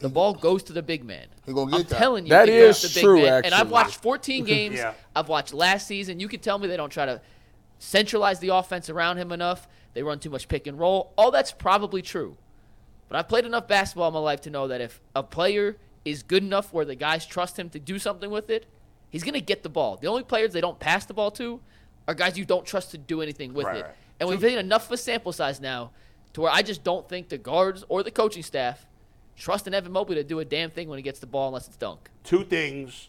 [0.00, 1.26] the ball goes to the big man.
[1.44, 1.98] He gonna get I'm that.
[1.98, 3.44] telling you, That it goes big true, man.
[3.44, 4.76] And I've watched 14 games.
[4.76, 4.94] Yeah.
[5.14, 6.20] I've watched last season.
[6.20, 7.20] You can tell me they don't try to
[7.78, 9.66] centralize the offense around him enough.
[9.94, 11.12] They run too much pick and roll.
[11.18, 12.36] All that's probably true.
[13.08, 16.22] But I've played enough basketball in my life to know that if a player is
[16.22, 18.66] good enough where the guys trust him to do something with it,
[19.10, 19.96] he's going to get the ball.
[19.96, 21.60] The only players they don't pass the ball to
[22.06, 23.82] are guys you don't trust to do anything with Right, it.
[23.84, 23.94] right.
[24.20, 25.90] And we've seen enough of a sample size now
[26.32, 28.86] to where I just don't think the guards or the coaching staff
[29.36, 31.68] trust in Evan Mobley to do a damn thing when he gets the ball unless
[31.68, 32.10] it's dunk.
[32.24, 33.08] Two things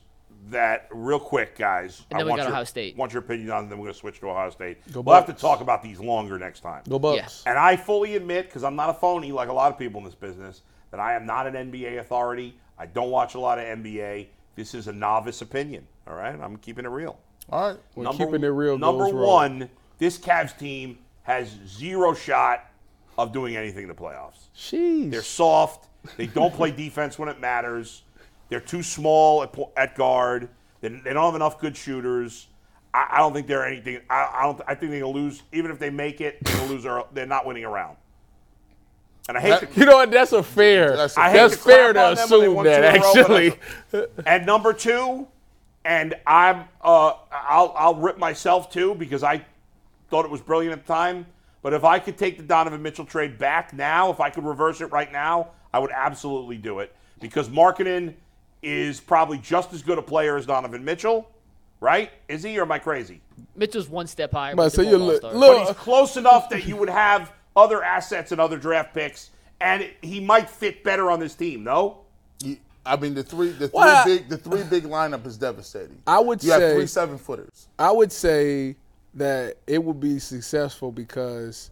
[0.50, 2.06] that, real quick, guys.
[2.12, 2.96] And then we want got your, Ohio State.
[2.96, 4.78] Want your opinion on, and then we're going to switch to Ohio State.
[4.92, 6.84] Go we'll have to talk about these longer next time.
[6.88, 7.44] Go Bucks.
[7.46, 10.06] And I fully admit, because I'm not a phony like a lot of people in
[10.06, 12.58] this business, that I am not an NBA authority.
[12.78, 14.28] I don't watch a lot of NBA.
[14.60, 15.88] This is a novice opinion.
[16.06, 17.18] All right, I'm keeping it real.
[17.50, 17.80] All right.
[17.94, 19.24] When keeping it real Number goes wrong.
[19.24, 19.70] one,
[20.00, 22.70] this Cavs team has zero shot
[23.18, 24.50] of doing anything in the playoffs.
[24.54, 25.12] Sheesh.
[25.12, 25.88] They're soft.
[26.18, 28.02] They don't play defense when it matters.
[28.50, 30.50] They're too small at, at guard.
[30.82, 32.48] They, they don't have enough good shooters.
[32.94, 34.02] I, I don't think they're anything.
[34.10, 34.62] I, I don't.
[34.68, 35.42] I think they're gonna lose.
[35.54, 36.86] Even if they make it, they're lose.
[37.14, 37.96] They're not winning a round.
[39.30, 40.10] And I hate to You know what?
[40.10, 40.98] That's a fair.
[40.98, 43.22] That's That's, a- I hate to fair to on them when they assume that two
[43.22, 44.24] row, actually.
[44.26, 45.28] And number two,
[45.86, 49.46] and I'm uh, I'll I'll rip myself too because I
[50.10, 51.28] thought it was brilliant at the time.
[51.62, 54.82] But if I could take the Donovan Mitchell trade back now, if I could reverse
[54.82, 58.16] it right now, I would absolutely do it because Markkanen
[58.64, 61.30] is probably just as good a player as Donovan Mitchell,
[61.82, 62.12] right?
[62.28, 63.22] Is he or am I crazy?
[63.56, 64.56] Mitchell's one step higher.
[64.56, 65.22] But but so they're you both look.
[65.22, 69.30] But look he's close enough that you would have other assets and other draft picks,
[69.62, 71.64] and he might fit better on this team.
[71.64, 72.00] No.
[72.86, 76.02] I mean, the three, the three Well, big, the three big lineup is devastating.
[76.08, 77.68] I would you have say- three seven footers.
[77.78, 78.78] I would say
[79.16, 81.72] that it would be successful because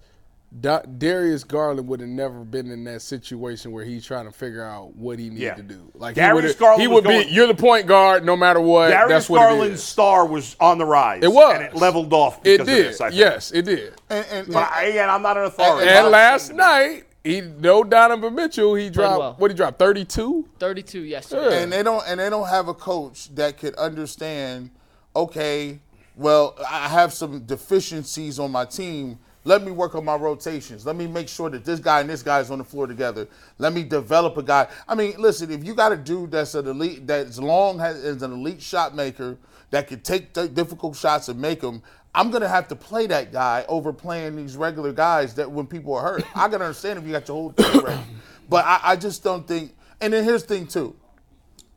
[0.62, 4.64] Da- Darius Garland would have never been in that situation where he's trying to figure
[4.64, 5.54] out what he needed Yeah.
[5.56, 5.92] to do.
[5.94, 7.34] Like Darius he would, Garland he was would going- be.
[7.34, 8.90] You're the point guard, no matter what.
[8.90, 11.22] Darius that's what Garland's star was on the rise.
[11.22, 11.56] It was.
[11.56, 12.40] and it leveled off.
[12.46, 12.62] It did.
[12.62, 13.20] Of this, I think.
[13.20, 13.94] yes, it did.
[14.10, 15.90] And, and, But I, again, I'm not an authority.
[15.90, 18.74] And I'm last night, he no Donovan Mitchell.
[18.76, 19.36] He dropped well.
[19.38, 20.48] what he dropped thirty two.
[20.60, 21.50] 32 yesterday.
[21.58, 21.62] Yeah.
[21.64, 24.70] and they don't and they don't have a coach that could understand
[25.14, 25.80] okay
[26.16, 30.86] well i have some deficiencies on my team let me work on my rotations.
[30.86, 33.30] Let me make sure that this guy and this guy is on the floor together.
[33.60, 34.68] Let me develop a guy.
[34.88, 38.22] I mean listen if you got a dude that's an elite that's long has is
[38.24, 39.38] an elite shot maker
[39.72, 41.82] that can take the difficult shots and make them
[42.16, 45.94] i'm gonna have to play that guy over playing these regular guys that when people
[45.94, 46.24] are hurt.
[46.36, 48.02] I can understand if you got your whole team ready.
[48.50, 50.96] But I, I just don't think and then here's the thing too.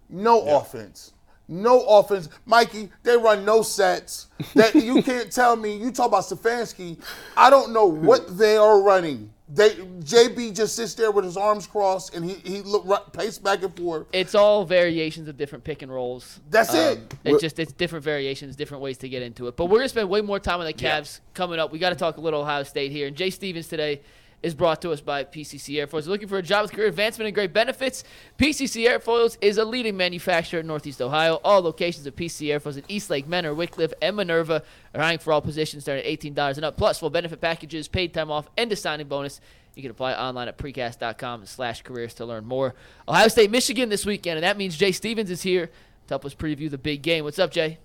[0.08, 1.12] No offense.
[1.50, 2.28] No offense.
[2.46, 4.28] Mikey, they run no sets.
[4.54, 5.76] That you can't tell me.
[5.76, 6.96] You talk about Stefanski.
[7.36, 9.32] I don't know what they are running.
[9.52, 13.36] They JB just sits there with his arms crossed and he he look right, pace
[13.36, 14.06] back and forth.
[14.12, 16.38] It's all variations of different pick and rolls.
[16.50, 16.98] That's it.
[16.98, 19.56] Um, It's just it's different variations, different ways to get into it.
[19.56, 21.72] But we're gonna spend way more time on the Cavs coming up.
[21.72, 23.08] We got to talk a little Ohio State here.
[23.08, 24.02] And Jay Stephens today
[24.42, 26.06] is brought to us by PCC Airfoils.
[26.06, 28.04] Looking for a job with career advancement and great benefits?
[28.38, 31.40] PCC Airfoils is a leading manufacturer in Northeast Ohio.
[31.44, 34.62] All locations of PCC Airfoils in Eastlake, Mentor, Wickliffe, and Minerva
[34.94, 38.14] are hiring for all positions starting at $18 and up, plus full benefit packages, paid
[38.14, 39.40] time off, and a signing bonus.
[39.74, 42.74] You can apply online at precast.com slash careers to learn more.
[43.08, 45.72] Ohio State, Michigan this weekend, and that means Jay Stephens is here to
[46.08, 47.24] help us preview the big game.
[47.24, 47.78] What's up, Jay?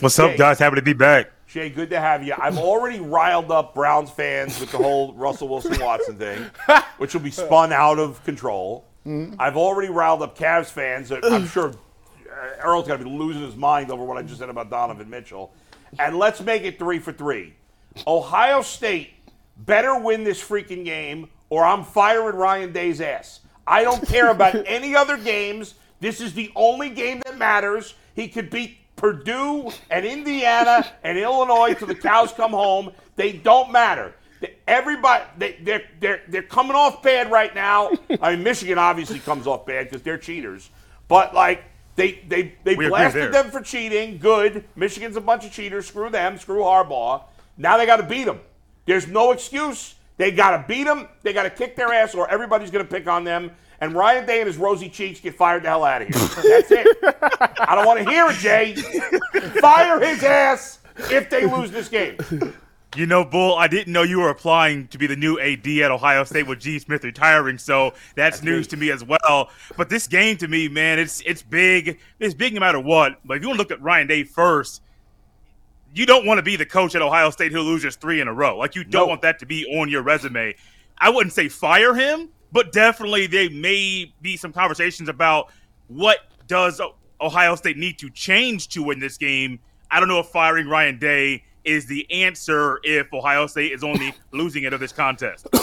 [0.00, 0.58] What's Jay, up, guys?
[0.58, 1.30] Happy to be back.
[1.48, 2.34] Jay, good to have you.
[2.38, 6.46] I've already riled up Browns fans with the whole Russell Wilson Watson thing,
[6.98, 8.84] which will be spun out of control.
[9.06, 9.34] Mm-hmm.
[9.40, 11.10] I've already riled up Cavs fans.
[11.10, 14.38] I'm sure uh, Earl's Earl's got to be losing his mind over what I just
[14.38, 15.52] said about Donovan Mitchell.
[15.98, 17.54] And let's make it three for three.
[18.06, 19.10] Ohio State
[19.56, 23.40] better win this freaking game, or I'm firing Ryan Day's ass.
[23.66, 25.74] I don't care about any other games.
[26.00, 27.94] This is the only game that matters.
[28.14, 32.92] He could beat Purdue and Indiana and Illinois till the cows come home.
[33.16, 34.14] They don't matter.
[34.66, 37.90] Everybody, they, they're, they're, they're coming off bad right now.
[38.20, 40.68] I mean, Michigan obviously comes off bad because they're cheaters.
[41.08, 41.64] But, like,
[41.96, 44.18] they, they, they We blasted them for cheating.
[44.18, 44.64] Good.
[44.76, 45.86] Michigan's a bunch of cheaters.
[45.86, 46.38] Screw them.
[46.38, 47.22] Screw Harbaugh.
[47.56, 48.40] Now they got to beat them.
[48.86, 49.94] There's no excuse.
[50.16, 51.08] They got to beat them.
[51.22, 53.50] They got to kick their ass, or everybody's going to pick on them.
[53.80, 56.18] And Ryan Day and his rosy cheeks get fired the hell out of here.
[56.18, 56.86] That's it.
[57.60, 58.74] I don't want to hear it, Jay.
[59.60, 62.16] Fire his ass if they lose this game.
[62.96, 65.90] You know, Bull, I didn't know you were applying to be the new AD at
[65.90, 68.70] Ohio State with Gene Smith retiring, so that's, news me.
[68.70, 69.50] to me as well.
[69.76, 71.98] But this game to me, man, it's it's big.
[72.18, 73.20] It's big no matter what.
[73.26, 74.82] But if you want to look at Ryan Day first,
[75.94, 78.32] you don't want to be the coach at Ohio State who loses three in a
[78.32, 78.56] row.
[78.56, 79.06] Like you don't No.
[79.06, 80.54] want that to be on your resume.
[80.98, 85.50] I wouldn't say fire him, but definitely there may be some conversations about
[85.88, 86.80] what does
[87.20, 89.58] Ohio State need to change to win this game.
[89.90, 94.14] I don't know if firing Ryan Day is the answer if Ohio State is only
[94.32, 95.46] losing it of this contest.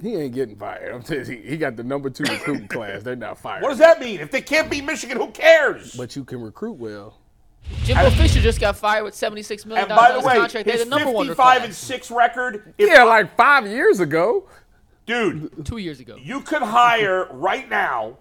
[0.00, 0.94] He ain't getting fired.
[0.94, 3.02] I'm telling you, he got the number two recruiting class.
[3.02, 3.64] They're not fired.
[3.64, 4.20] What does that mean?
[4.20, 5.92] If they can't beat Michigan, who cares?
[5.96, 7.18] But you can recruit well.
[7.82, 10.66] Jimbo Fisher just got fired with $76 million and by the his way, contract.
[10.66, 14.48] They're his the number one 55 and 6 record, if, Yeah, like five years ago.
[15.08, 16.16] Dude, two years ago.
[16.22, 18.18] You could hire right now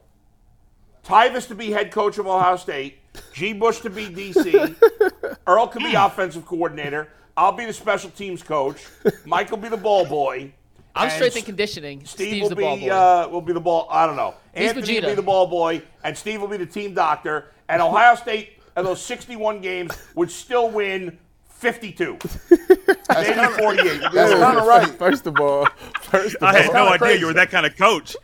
[1.03, 2.97] Tyvis to be head coach of Ohio State,
[3.33, 3.53] G.
[3.53, 7.09] Bush to be DC, Earl could be offensive coordinator.
[7.35, 8.83] I'll be the special teams coach.
[9.25, 10.51] Mike will be the ball boy.
[10.95, 12.03] I'm strength and conditioning.
[12.05, 12.89] Steve Steve's will the be.
[12.89, 13.87] Uh, will be the ball.
[13.91, 14.33] I don't know.
[14.55, 17.51] He's Anthony will be the ball boy, and Steve will be the team doctor.
[17.69, 21.19] And Ohio State, in those 61 games, would still win
[21.57, 22.17] 52,
[22.49, 24.01] maybe 48.
[24.13, 24.87] That's kind of right.
[24.87, 25.67] First of all,
[26.03, 27.19] first of I had all, no idea crazy.
[27.21, 28.15] you were that kind of coach.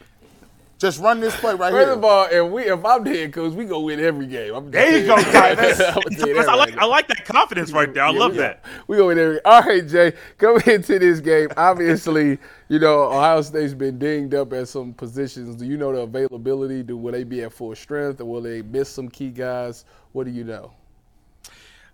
[0.79, 1.93] Just run this play right First here.
[1.93, 4.53] of all, if we if I'm the head coach, we gonna win every game.
[4.53, 5.79] I'm There you go, Titus.
[5.79, 8.03] I like I like that confidence right there.
[8.03, 8.65] I love that.
[8.87, 9.45] We gonna win every.
[9.45, 12.37] All right, Jay, coming into this game, obviously,
[12.67, 15.55] you know Ohio State's been dinged up at some positions.
[15.55, 16.83] Do you know the availability?
[16.83, 19.85] Do will they be at full strength, or will they miss some key guys?
[20.11, 20.73] What do you know?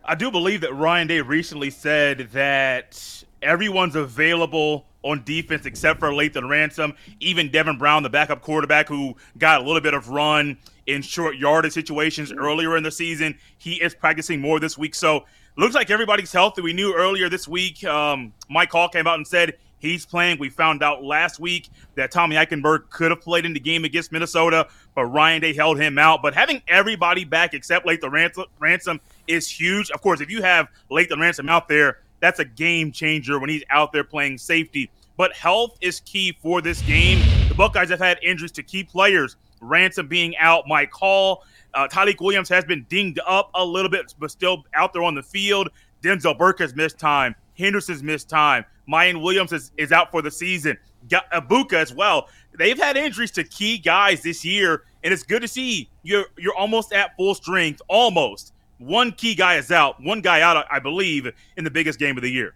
[0.09, 6.09] I do believe that Ryan Day recently said that everyone's available on defense except for
[6.09, 6.95] Lathan Ransom.
[7.19, 10.57] Even Devin Brown, the backup quarterback who got a little bit of run
[10.87, 14.95] in short yardage situations earlier in the season, he is practicing more this week.
[14.95, 15.25] So
[15.57, 16.63] looks like everybody's healthy.
[16.63, 20.39] We knew earlier this week, um, Mike Hall came out and said he's playing.
[20.39, 24.11] We found out last week that Tommy Eichenberg could have played in the game against
[24.11, 26.23] Minnesota, but Ryan Day held him out.
[26.23, 29.89] But having everybody back except Lathan Ransom, Ransom is huge.
[29.91, 33.63] Of course, if you have Lathan Ransom out there, that's a game changer when he's
[33.69, 34.91] out there playing safety.
[35.15, 37.19] But health is key for this game.
[37.47, 39.37] The Buckeyes have had injuries to key players.
[39.61, 44.13] Ransom being out, Mike Hall, uh, Tyleik Williams has been dinged up a little bit,
[44.19, 45.69] but still out there on the field.
[46.01, 47.35] Denzel Burke has missed time.
[47.57, 48.65] Henderson's missed time.
[48.89, 50.77] Miyan Williams is, is out for the season.
[51.07, 52.27] Egbuka as well.
[52.57, 56.55] They've had injuries to key guys this year, and it's good to see you're you're
[56.55, 57.81] almost at full strength.
[57.87, 60.01] Almost one key guy is out.
[60.01, 62.55] One guy out, I believe, in the biggest game of the year.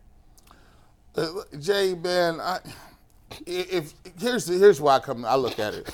[1.15, 1.27] Uh,
[1.59, 2.59] Jay, man, I,
[3.45, 5.25] if here's here's why I come.
[5.25, 5.89] I look at it.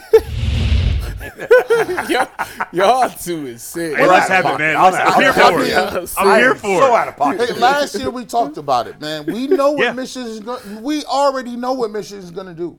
[2.09, 2.27] y'all,
[2.71, 3.97] y'all two is sick.
[3.97, 4.77] Hey, let's have it, man.
[4.77, 6.17] I'm I'm here for it.
[6.17, 7.49] I'm I here am for so out of pocket.
[7.49, 9.25] Hey, last year we talked about it, man.
[9.25, 9.91] We know what Yeah.
[9.91, 10.82] Michigan is going.
[10.82, 12.77] We already know what Michigan is going to do.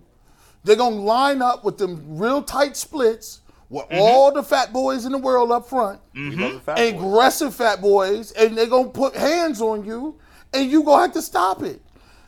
[0.64, 3.40] They're going to line up with them real tight splits
[3.71, 3.99] with Mm-hmm.
[4.01, 8.59] all the fat boys in the world up front, the fat aggressive fat boys, and
[8.59, 10.16] they're going to put hands on you,
[10.53, 11.81] and you going to have to stop it.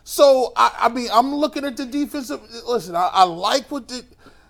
[0.05, 2.41] So I, I mean, I'm looking at the defensive.
[2.67, 4.05] Listen, I, I like what the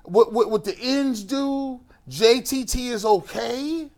[0.05, 1.81] what, what what the ends do.
[2.11, 3.89] JTT is okay.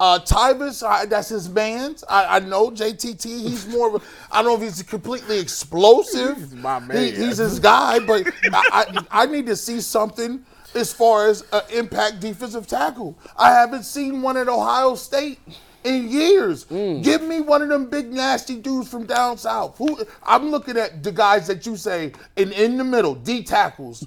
[0.00, 1.94] Uh, Tyvis, I, that's his man.
[2.08, 3.24] I, I know JTT.
[3.24, 3.94] He's more.
[3.94, 6.36] Of a, I don't know if he's completely explosive.
[6.38, 7.14] He's my He- man.
[7.14, 10.44] he's his guy, but I, I, I need to see something
[10.74, 13.18] as far as an impact defensive tackle.
[13.36, 15.38] I haven't seen one at Ohio State
[15.84, 16.64] in years.
[16.66, 17.02] Mm.
[17.02, 19.76] Give me one of them big nasty dudes from down south.
[19.78, 24.04] Who I'm looking at the guys that you say in in the middle, D tackles.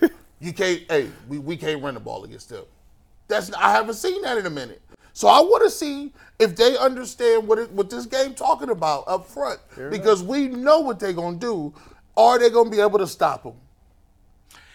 [0.40, 0.82] you can't.
[0.88, 2.64] Hey, we, we can't run the ball against them.
[3.28, 4.82] That's I haven't seen that in a minute.
[5.14, 9.04] So I want to see if they understand what it, what this game talking about
[9.06, 9.60] up front
[9.90, 11.72] because we know what they're gonna do.
[12.16, 13.54] Are they gonna be able to stop them?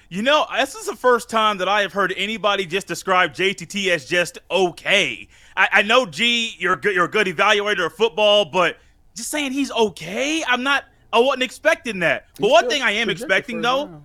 [0.10, 3.89] You know, this is the first time that I have heard anybody just describe JTT
[3.89, 5.28] as just okay.
[5.58, 8.78] I, I know, G, you're a good, you're a good evaluator of football, but
[9.16, 10.86] just saying he's okay, I'm not.
[11.12, 12.28] I wasn't expecting that.
[12.39, 14.03] But one thing I am expecting though round.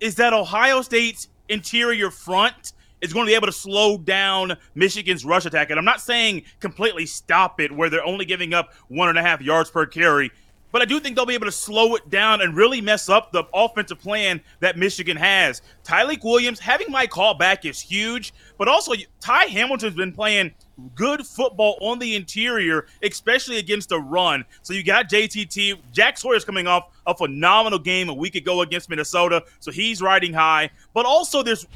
[0.00, 2.72] is that Ohio State's interior front
[3.02, 5.68] is going to be able to slow down Michigan's rush attack.
[5.68, 9.22] And I'm not saying completely stop it where they're only giving up one and a
[9.22, 10.30] half yards per carry,
[10.74, 13.30] but I do think they'll be able to slow it down and really mess up
[13.30, 15.62] the offensive plan that Michigan has.
[15.84, 20.52] Tyleik Williams, having Mike Hall back is huge, but also Ty Hamilton's been playing
[20.96, 24.44] good football on the interior, especially against the run.
[24.62, 25.78] So you got JTT.
[25.92, 30.32] Jack Sawyer's coming off a phenomenal game a week ago against Minnesota, so he's riding
[30.32, 30.70] high.
[30.92, 31.68] But also, there's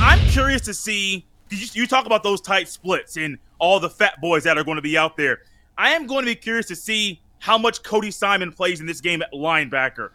[0.00, 1.26] I'm curious to see.
[1.50, 4.82] You talk about those tight splits and all the fat boys that are going to
[4.82, 5.42] be out there.
[5.76, 9.00] I am going to be curious to see how much Cody Simon plays in this
[9.00, 10.10] game at linebacker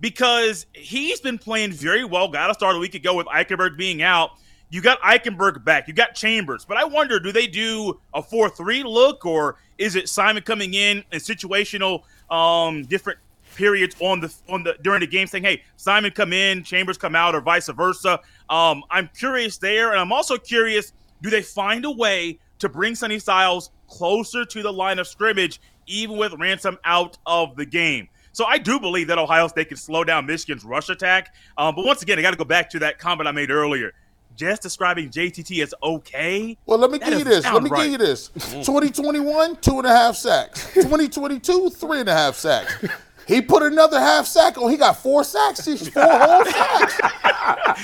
[0.00, 2.28] because he's been playing very well.
[2.28, 4.32] Got to start a week ago with Eichenberg being out.
[4.70, 5.86] You got Eichenberg back.
[5.86, 6.64] You got Chambers.
[6.64, 10.74] But I wonder, do they do a 4 3 look or is it Simon coming
[10.74, 13.18] in in situational um, different
[13.54, 17.14] periods on the on the during the game saying, hey, Simon come in, Chambers come
[17.14, 18.20] out, or vice versa?
[18.50, 19.92] Um, I'm curious there.
[19.92, 20.92] And I'm also curious,
[21.22, 25.60] do they find a way to bring Sonny Styles closer to the line of scrimmage,
[25.86, 28.08] even with Ransom out of the game?
[28.32, 31.34] So I do believe that Ohio State can slow down Michigan's rush attack.
[31.56, 33.92] Um, but once again, I got to go back to that comment I made earlier.
[34.36, 36.58] Just describing JTT as okay.
[36.66, 37.44] Well, let me give you this.
[37.44, 37.84] Let me right.
[37.84, 38.28] give you this.
[38.28, 40.64] 2021, two and a half sacks.
[40.74, 42.84] 2022, three and a half sacks.
[43.26, 44.70] He put another half sack on.
[44.70, 45.64] He got four sacks.
[45.64, 46.96] He's four whole sacks.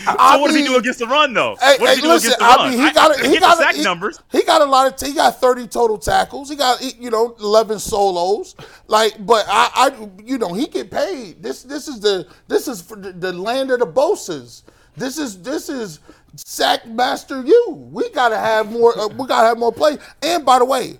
[0.04, 1.56] So what does he do against the run, though?
[1.60, 2.70] Hey, what does hey, he do against the I run?
[2.70, 4.20] mean, he got I, he got sack he, numbers.
[4.30, 4.96] He got a lot of.
[4.96, 6.48] T- he got thirty total tackles.
[6.50, 8.56] He got you know eleven solos.
[8.88, 11.42] Like, but I, I you know he get paid.
[11.42, 14.64] This this is the this is for the, the land of the bosses.
[14.96, 16.00] This is this is
[16.36, 17.88] sack master you.
[17.92, 18.98] We gotta have more.
[18.98, 19.98] Uh, we gotta have more play.
[20.22, 20.98] And by the way,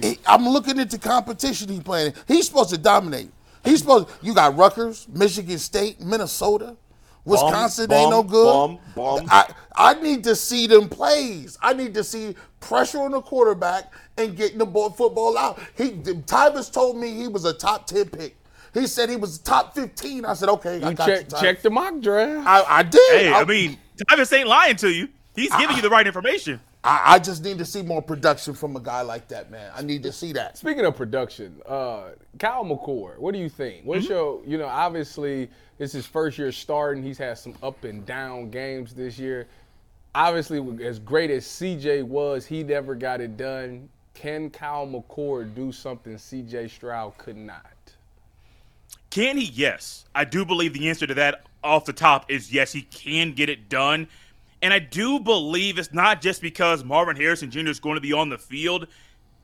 [0.00, 2.14] he- I'm looking at the competition he playing.
[2.28, 3.30] He's supposed to dominate.
[3.64, 4.08] He's supposed.
[4.22, 6.76] You got Rutgers, Michigan State, Minnesota.
[7.26, 8.46] Wisconsin Bum, ain't no good.
[8.46, 9.26] bum, bum.
[9.30, 11.58] I I need to see them plays.
[11.60, 15.60] I need to see pressure on the quarterback and getting the ball, football out.
[15.76, 18.36] He Tyvis told me he was a top ten pick.
[18.72, 20.24] He said he was top fifteen.
[20.24, 21.40] I said, okay, I You got check you, Tyvis.
[21.40, 22.46] check the mock draft.
[22.46, 23.20] I, I did.
[23.20, 23.76] Hey, I mean,
[24.08, 25.08] Tyvis ain't lying to you.
[25.36, 26.58] He's giving you the right information.
[26.82, 29.70] I, I just need to see more production from a guy like that, man.
[29.76, 30.56] I need to see that.
[30.56, 33.84] Speaking of production, uh, Kyle McCord, what do you think?
[33.84, 34.12] What's Mm-hmm.
[34.12, 37.02] your, you know, obviously it's his first year starting.
[37.02, 39.46] He's had some up and down games this year.
[40.14, 43.88] Obviously, as great as CJ was, he never got it done.
[44.14, 47.66] Can Kyle McCord do something CJ Stroud could not?
[49.10, 49.44] Can he?
[49.44, 50.04] Yes.
[50.14, 53.48] I do believe the answer to that off the top is yes, he can get
[53.48, 54.08] it done.
[54.62, 57.68] And I do believe it's not just because Marvin Harrison Jr.
[57.68, 58.86] is going to be on the field.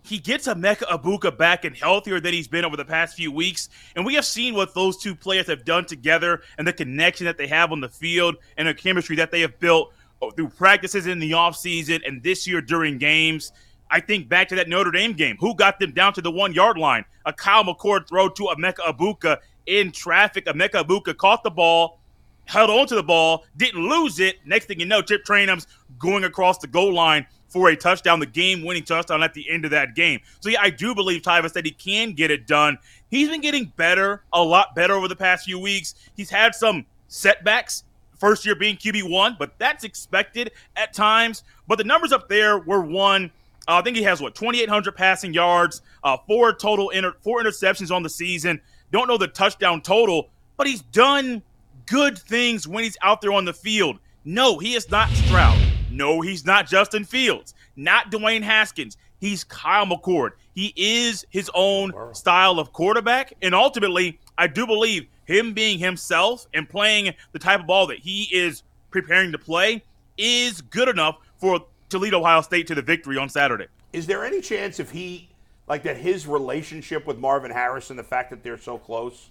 [0.03, 3.69] He gets Emeka Egbuka back and healthier than he's been over the past few weeks.
[3.97, 7.39] And we have seen what those two players have done together and the connection that
[7.39, 9.93] they have on the field and the chemistry that they have built
[10.23, 13.53] oh, through practices in the offseason and this year during games.
[13.91, 15.37] I think back to that Notre Dame game.
[15.41, 17.05] Who got them down to the one yard line?
[17.25, 20.47] A Kyle McCord throw to Emeka Egbuka in traffic.
[20.47, 22.01] Emeka Egbuka caught the ball,
[22.47, 24.37] held onto the ball, didn't lose it.
[24.47, 25.67] Next thing you know, Chip Trayanum's
[25.99, 29.71] going across the goal line for a touchdown, the game-winning touchdown at the end of
[29.71, 30.21] that game.
[30.41, 32.79] So yeah, I do believe Tyvis that he can get it done.
[33.11, 35.95] He's been getting better, a lot better over the past few weeks.
[36.17, 37.85] He's had some setbacks.
[38.19, 41.45] First year being QB one, but that's expected at times.
[41.69, 43.31] But the numbers up there were one.
[43.69, 47.95] Uh, I think he has what 2,800 passing yards, uh, four total inter- four interceptions
[47.95, 48.61] on the season.
[48.91, 51.43] Don't know the touchdown total, but he's done
[51.87, 53.99] good things when he's out there on the field.
[54.25, 55.59] No, he is not Stroud.
[55.91, 57.55] No, he's not Justin Fields.
[57.77, 58.97] Not Dwayne Haskins.
[59.19, 60.33] He's Kyle McCord.
[60.55, 66.47] He is his own style of quarterback, and ultimately, I do believe him being himself
[66.53, 69.83] and playing the type of ball that he is preparing to play
[70.17, 73.67] is good enough for to lead Ohio State to the victory on Saturday.
[73.93, 75.29] Is there any chance if he,
[75.69, 79.31] like that, his relationship with Marvin Harrison, the fact that they're so close,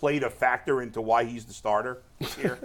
[0.00, 2.02] played a factor into why he's the starter
[2.34, 2.58] here?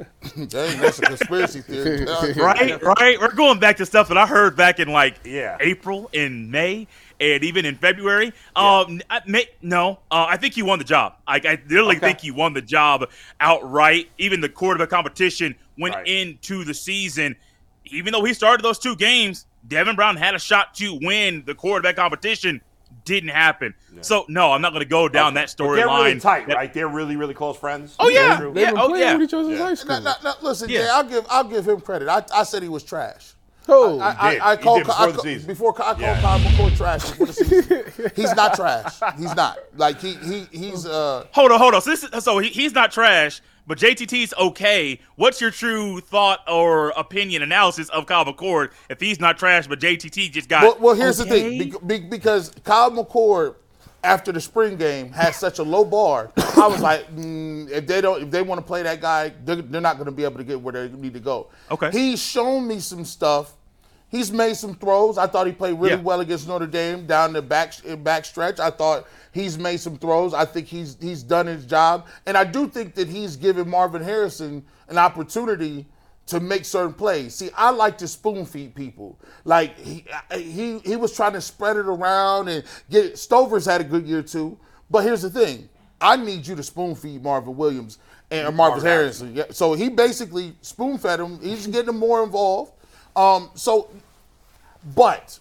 [0.47, 2.05] Dang, that's a conspiracy theory.
[2.37, 3.19] right, right.
[3.19, 5.57] We're going back to stuff that I heard back in like Yeah.
[5.59, 6.87] April, in May,
[7.19, 8.27] and even in February.
[8.55, 11.15] Um, I, may, no, uh, I think he won the job.
[11.27, 12.07] I, I literally Okay.
[12.07, 13.09] think he won the job
[13.41, 14.09] outright.
[14.17, 16.07] Even the quarterback competition went Right.
[16.07, 17.35] into the season.
[17.83, 21.53] Even though he started those two games, Devin Brown had a shot to win the
[21.53, 22.61] quarterback competition.
[23.05, 23.73] Didn't happen.
[24.01, 26.21] So no, I'm not going to go down that But they're really storyline.
[26.21, 26.73] tight, That- right?
[26.73, 27.95] They're really, really close friends.
[27.99, 28.53] Oh yeah, Andrew?
[28.53, 29.13] They've yeah, been oh playing yeah.
[29.13, 30.01] with each other since high No, school.
[30.01, 30.79] no, no, listen, Yeah.
[30.81, 32.07] Jay, I'll give I'll give him credit.
[32.09, 33.31] I, I said he was trash.
[33.67, 33.99] Who?
[33.99, 34.41] I, I, did.
[34.41, 35.47] I He called did before I the season.
[35.47, 36.21] before I called Yeah.
[36.21, 38.11] Kyle McCord trash before the season.
[38.15, 38.93] he's not trash.
[39.17, 39.57] He's not.
[39.75, 41.81] Like he he he's uh Hold on, hold on.
[41.81, 44.99] So, this is, so he, he's not trash, but JTT's okay.
[45.15, 49.79] What's your true thought or opinion analysis of Kyle McCord if he's not trash, but
[49.79, 50.63] JTT just got?
[50.63, 51.57] well, well here's the thing.
[51.57, 53.55] Be, be, because Kyle McCord
[54.05, 58.01] after the spring game had such a low bar, I was like, mm, if they
[58.01, 60.37] don't, if they want to play that guy, they're, they're not going to be able
[60.37, 61.47] to get where they need to go.
[61.71, 61.89] Okay.
[61.91, 63.54] He's shown me some stuff.
[64.15, 65.17] He's made some throws.
[65.17, 66.01] I thought he played really Yeah.
[66.01, 68.59] well against Notre Dame down the back back stretch.
[68.61, 70.33] I thought he's made some throws.
[70.33, 74.01] I think he's he's done his job, and I do think that he's given Marvin
[74.01, 75.85] Harrison an opportunity
[76.27, 77.35] to make certain plays.
[77.35, 79.19] See, I like to spoon feed people.
[79.43, 83.19] Like he he he was trying to spread it around and get it.
[83.19, 84.57] Stover's had a good year too.
[84.89, 85.67] But here's the thing:
[85.99, 87.97] I need you to spoon feed Marvin Williams
[88.31, 89.35] and Marvin Harrison.
[89.35, 91.37] Yeah, So he basically spoon fed him.
[91.41, 92.71] He's getting him more involved.
[93.15, 93.89] Um, so,
[94.93, 95.39] but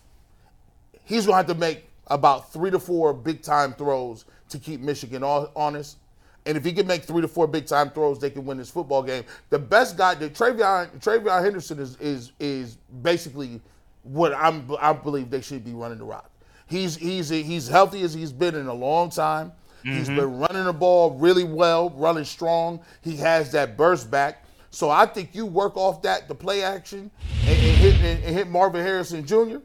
[1.05, 5.22] he's gonna have to make about three to four big time throws to keep Michigan
[5.22, 5.99] honest.
[6.47, 8.70] And if he can make three to four big time throws, they can win this
[8.70, 9.24] football game.
[9.51, 13.61] The best guy, the TreVeyon TreVeyon Henderson is is is basically
[14.03, 16.30] what I'm I believe they should be running the rock.
[16.66, 19.53] He's he's he's healthy as he's been in a long time.
[19.82, 20.16] He's mm-hmm.
[20.16, 22.80] been running the ball really well, running strong.
[23.03, 24.42] He has that burst back.
[24.70, 27.11] So I think you work off that, the play action,
[27.47, 29.59] and hit and, and hit Marvin Harrison Jr.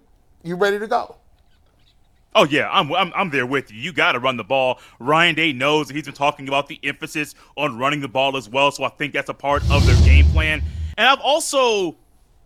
[0.43, 1.15] You ready to go?
[2.36, 3.80] Oh yeah, I'm, I'm I'm there with you.
[3.80, 4.80] You got to run the ball.
[4.99, 8.47] Ryan Day knows that he's been talking about the emphasis on running the ball as
[8.47, 10.61] well, so I think that's a part of their game plan.
[10.97, 11.97] And I've also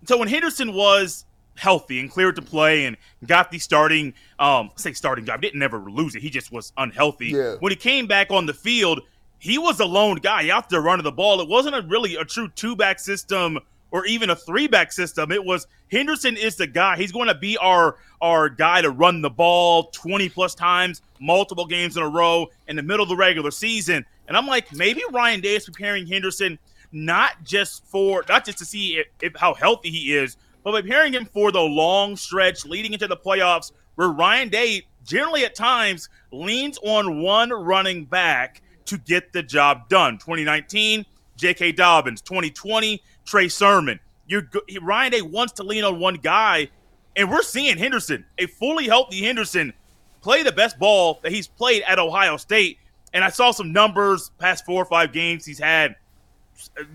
[0.05, 2.97] so when Henderson was healthy and cleared to play and
[3.28, 6.21] got the starting um say starting job, didn't never lose it.
[6.21, 7.28] He just was unhealthy.
[7.28, 7.55] Yeah.
[7.59, 9.01] When he came back on the field,
[9.38, 11.41] he was a lone guy out there running the ball.
[11.41, 13.59] It wasn't a really a true two back system
[13.94, 15.32] or even a three back system.
[15.32, 16.98] It was Henderson is the guy.
[16.98, 21.66] He's going to be our our guy to run the ball 20 plus times, multiple
[21.66, 24.04] games in a row in the middle of the regular season.
[24.28, 26.60] And I'm like, maybe Ryan Day is preparing Henderson
[26.91, 31.14] not just for not just to see if, if how healthy he is, but preparing
[31.14, 36.10] him for the long stretch leading into the playoffs, where Ryan Day generally at times
[36.32, 40.18] leans on one running back to get the job done.
[40.18, 41.74] 2019, J.K.
[41.74, 42.22] Dobbins.
[42.22, 43.99] 2020, Trey Sermon.
[44.28, 44.49] You're
[44.82, 46.69] Ryan Day wants to lean on one guy,
[47.15, 49.74] and we're seeing Henderson, a fully healthy Henderson,
[50.21, 52.78] play the best ball that he's played at Ohio State.
[53.13, 55.95] And I saw some numbers past four or five games he's had.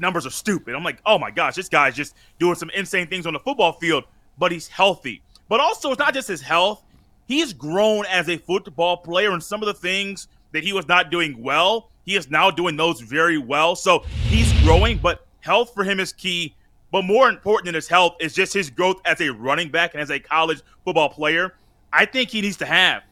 [0.00, 0.74] Numbers are stupid.
[0.74, 3.72] I'm like, oh my gosh, this guy's just doing some insane things on the football
[3.72, 4.04] field,
[4.38, 5.22] but he's healthy.
[5.48, 6.82] But also, it's not just his health.
[7.26, 11.10] He's grown as a football player, and some of the things that he was not
[11.10, 13.76] doing well, he is now doing those very well.
[13.76, 16.54] So he's growing, but health for him is key.
[16.92, 20.00] But more important than his health is just his growth as a running back and
[20.00, 21.54] as a college football player.
[21.92, 23.02] I think he needs to have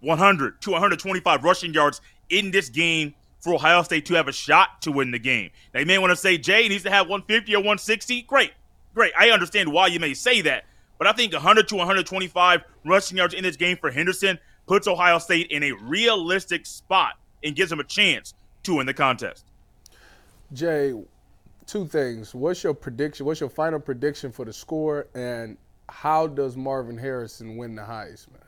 [0.00, 4.82] 100 to 125 rushing yards in this game for Ohio State to have a shot
[4.82, 5.50] to win the game.
[5.74, 8.22] Now, you may want to say Jay needs to have 150 or 160.
[8.22, 8.52] Great.
[8.94, 9.12] Great.
[9.18, 10.64] I understand why you may say that.
[10.98, 15.18] But I think 100 to 125 rushing yards in this game for Henderson puts Ohio
[15.18, 18.34] State in a realistic spot and gives them a chance
[18.64, 19.46] to win the contest.
[20.52, 20.92] Jay,
[21.70, 22.34] two things.
[22.34, 23.26] What's your prediction?
[23.26, 25.06] What's your final prediction for the score?
[25.14, 25.56] And
[25.88, 28.40] how does Marvin Harrison win the Heisman?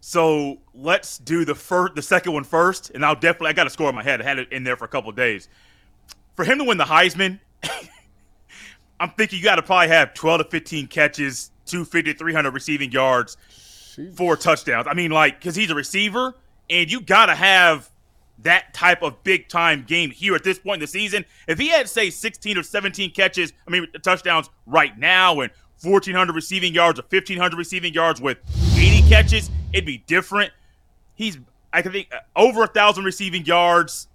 [0.00, 3.50] So let's do the first, the second one first, and I'll definitely.
[3.50, 4.22] I got a score in my head.
[4.22, 5.48] I had it in there for a couple days.
[6.34, 7.38] For him to win the Heisman,
[9.00, 13.36] I'm thinking you got to probably have 12 to 15 catches, 250, 300 receiving yards,
[13.50, 14.16] Jeez.
[14.16, 14.86] four touchdowns.
[14.88, 16.34] I mean, like, because he's a receiver,
[16.70, 17.90] and you got to have
[18.42, 21.24] that type of big time game here at this point in the season.
[21.46, 25.50] If he had, say, 16 or 17 catches, I mean, touchdowns right now, and
[25.82, 28.38] 1,400 receiving yards or 1,500 receiving yards with
[28.76, 30.52] 80 catches, it'd be different.
[31.14, 31.38] He's,
[31.72, 34.08] I think, uh, over a thousand receiving yards,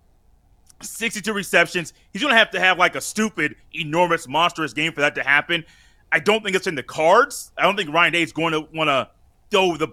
[0.82, 1.94] 62 receptions.
[2.14, 5.24] He's going to have to have like a stupid, enormous, monstrous game for that to
[5.24, 5.66] happen.
[6.12, 7.52] I don't think it's in the cards.
[7.58, 9.10] I don't think Ryan Day is going to want to
[9.52, 9.90] throw the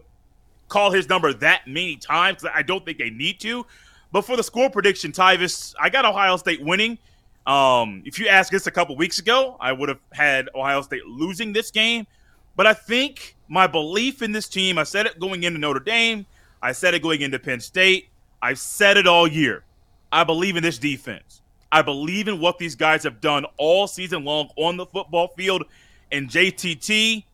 [0.68, 2.42] call his number that many times.
[2.42, 3.66] Because I don't think they need to.
[4.12, 6.98] But for the score prediction, Tyvis, I got Ohio State winning.
[7.46, 11.04] Um, if you asked this a couple weeks ago, I would have had Ohio State
[11.06, 12.06] losing this game.
[12.54, 16.26] But I think my belief in this team, I said it going into Notre Dame,
[16.60, 18.08] I said it going into Penn State,
[18.42, 19.64] I've said it all year.
[20.12, 21.40] I believe in this defense.
[21.72, 25.64] I believe in what these guys have done all season long on the football field.
[26.10, 27.24] And JTT,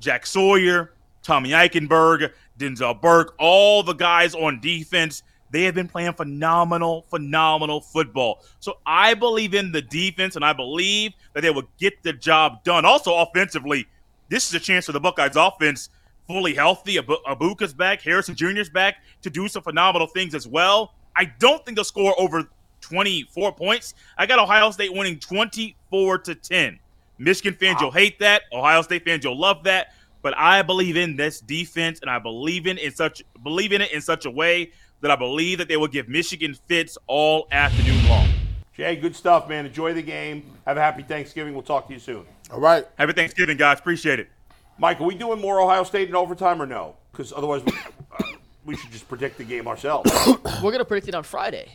[0.00, 5.22] Jack Sawyer, Tommy Eichenberg, Denzel Burke, all the guys on defense,
[5.54, 8.42] they have been playing phenomenal, phenomenal football.
[8.58, 12.64] So I believe in the defense and I believe that they will get the job
[12.64, 12.84] done.
[12.84, 13.86] Also, offensively,
[14.28, 15.90] this is a chance for the Buckeyes offense,
[16.26, 16.96] fully healthy.
[16.96, 20.94] Egbuka's back, Harrison Jr.'s back to do some phenomenal things as well.
[21.14, 22.48] I don't think they'll score over
[22.80, 23.94] 24 points.
[24.18, 26.80] I got Ohio State winning 24 to 10.
[27.18, 27.82] Michigan fans, wow.
[27.82, 28.42] you'll hate that.
[28.52, 29.94] Ohio State fans, you'll love that.
[30.20, 33.92] But I believe in this defense, and I believe in in such believe in it
[33.92, 34.72] in such a way
[35.04, 38.26] that I believe that they will give Michigan fits all afternoon long.
[38.72, 39.66] Jay, good stuff, man.
[39.66, 40.42] Enjoy the game.
[40.64, 41.52] Have a happy Thanksgiving.
[41.52, 42.24] We'll talk to you soon.
[42.50, 42.86] All right.
[42.96, 43.78] Happy Thanksgiving, guys.
[43.78, 44.30] Appreciate it.
[44.78, 46.96] Mike, are we doing more Ohio State in overtime or no?
[47.12, 47.72] Because otherwise, we,
[48.18, 48.24] uh,
[48.64, 50.10] we, should just predict the game ourselves.
[50.62, 51.70] We're gonna predict it on Friday.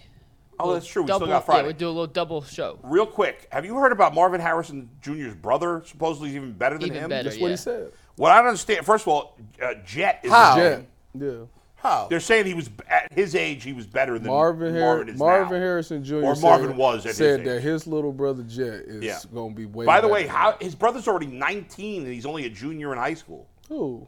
[0.59, 1.03] Oh, that's true.
[1.03, 1.61] We double, still got Friday.
[1.61, 2.79] Yeah, we do a little double show.
[2.81, 5.83] Real quick, have you heard about Marvin Harrison Jr.'s brother?
[5.85, 7.09] Supposedly, he's even better than even him.
[7.11, 7.43] Better, That's yeah.
[7.43, 7.91] what he said.
[8.15, 8.87] What I don't understand.
[8.87, 10.55] First of all, uh, Jet is How?
[10.55, 10.85] Jet.
[11.13, 11.45] Yeah.
[11.81, 12.07] How?
[12.09, 13.63] They're saying he was at his age.
[13.63, 15.65] He was better than Marvin, Har- Marvin, is Marvin now.
[15.65, 16.15] Harrison Jr.
[16.17, 19.19] Or said, Marvin was at said his that his little brother Jet is Yeah.
[19.33, 19.85] going to be way.
[19.85, 23.13] By the way, how his brother's already 19 and he's only a junior in high
[23.13, 23.47] school.
[23.69, 24.07] Who?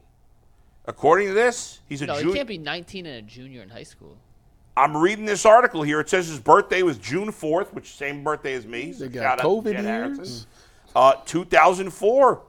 [0.84, 3.84] According to this, he's a No, he can't be 19 and a junior in high
[3.84, 4.18] school.
[4.76, 6.00] I'm reading this article here.
[6.00, 8.92] It says his birthday was June 4th, which same birthday as me.
[8.92, 10.46] They got shout COVID Jet years?
[10.94, 12.42] Uh, 2004,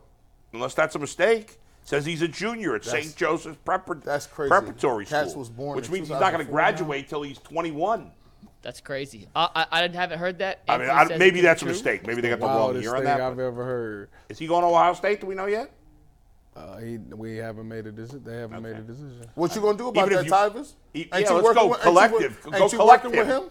[0.54, 1.60] unless that's a mistake.
[1.86, 3.16] Says he's a junior at St.
[3.16, 4.50] Joseph's Prepar- that's crazy.
[4.50, 6.66] Preparatory Cats School, was born which in means he's not going to 2004 now.
[6.72, 8.12] graduate till he's 21.
[8.62, 9.28] That's crazy.
[9.36, 10.62] I, I, I haven't heard that.
[10.70, 11.74] I mean, Anthony I, says maybe it that's a be true.
[11.74, 12.08] mistake.
[12.08, 13.20] Maybe they got the wrong Wildest year on thing that.
[13.22, 14.10] I've but- ever heard.
[14.30, 15.20] Is he going to Ohio State?
[15.20, 15.70] Do we know yet?
[16.56, 18.24] Uh, he, we haven't made a decision.
[18.24, 19.26] They haven't made a decision.
[19.36, 20.32] What you gonna do about Even that, if you-
[20.62, 20.74] Tyvis?
[20.94, 22.46] E- yeah, you let's working go with- you collective.
[22.46, 23.44] wor- Go ain't you collect working with him.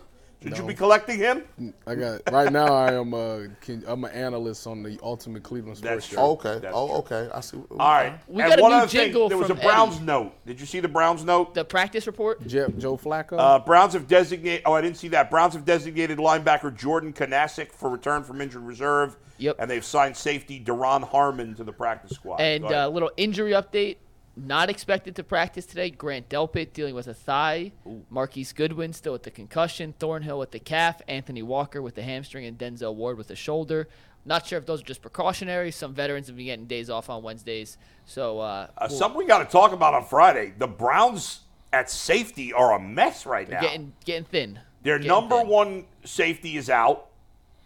[0.42, 0.50] Him?
[0.50, 1.44] Should you be collecting him?
[1.86, 2.74] I got right now.
[2.74, 6.18] I am a can- I'm an analyst on the Ultimate Cleveland Sports That's Show.
[6.18, 6.58] Oh, okay.
[6.60, 6.96] That's oh, true.
[6.96, 7.30] okay.
[7.32, 7.56] I see.
[7.70, 8.18] All right.
[8.26, 10.04] We and got a one new other thing, jingle there was a Browns Eddie.
[10.06, 10.46] note.
[10.46, 11.54] Did you see the Browns note?
[11.54, 12.46] The practice report.
[12.46, 13.38] Je- Joe Flacco.
[13.38, 14.62] Uh, Browns have designated.
[14.66, 15.30] Oh, I didn't see that.
[15.30, 19.16] Browns have designated linebacker Jordan Kunaszyk for return from injured reserve.
[19.38, 19.56] Yep.
[19.58, 22.40] And they've signed safety Duron Harmon to the practice squad.
[22.40, 23.96] And a uh, little injury update.
[24.34, 25.90] Not expected to practice today.
[25.90, 27.72] Grant Delpit dealing with a thigh.
[28.08, 29.94] Marquise Goodwin still with the concussion.
[29.98, 31.02] Thornhill with the calf.
[31.06, 32.46] Anthony Walker with the hamstring.
[32.46, 33.88] And Denzel Ward with the shoulder.
[34.24, 35.70] Not sure if those are just precautionary.
[35.70, 37.76] Some veterans have been getting days off on Wednesdays.
[38.06, 40.54] So, uh, Uh, something we got to talk about on Friday.
[40.56, 41.40] The Browns
[41.72, 43.60] at safety are a mess right now.
[43.60, 44.60] getting getting thin.
[44.82, 45.48] Their Getting number thin.
[45.48, 47.08] one safety is out.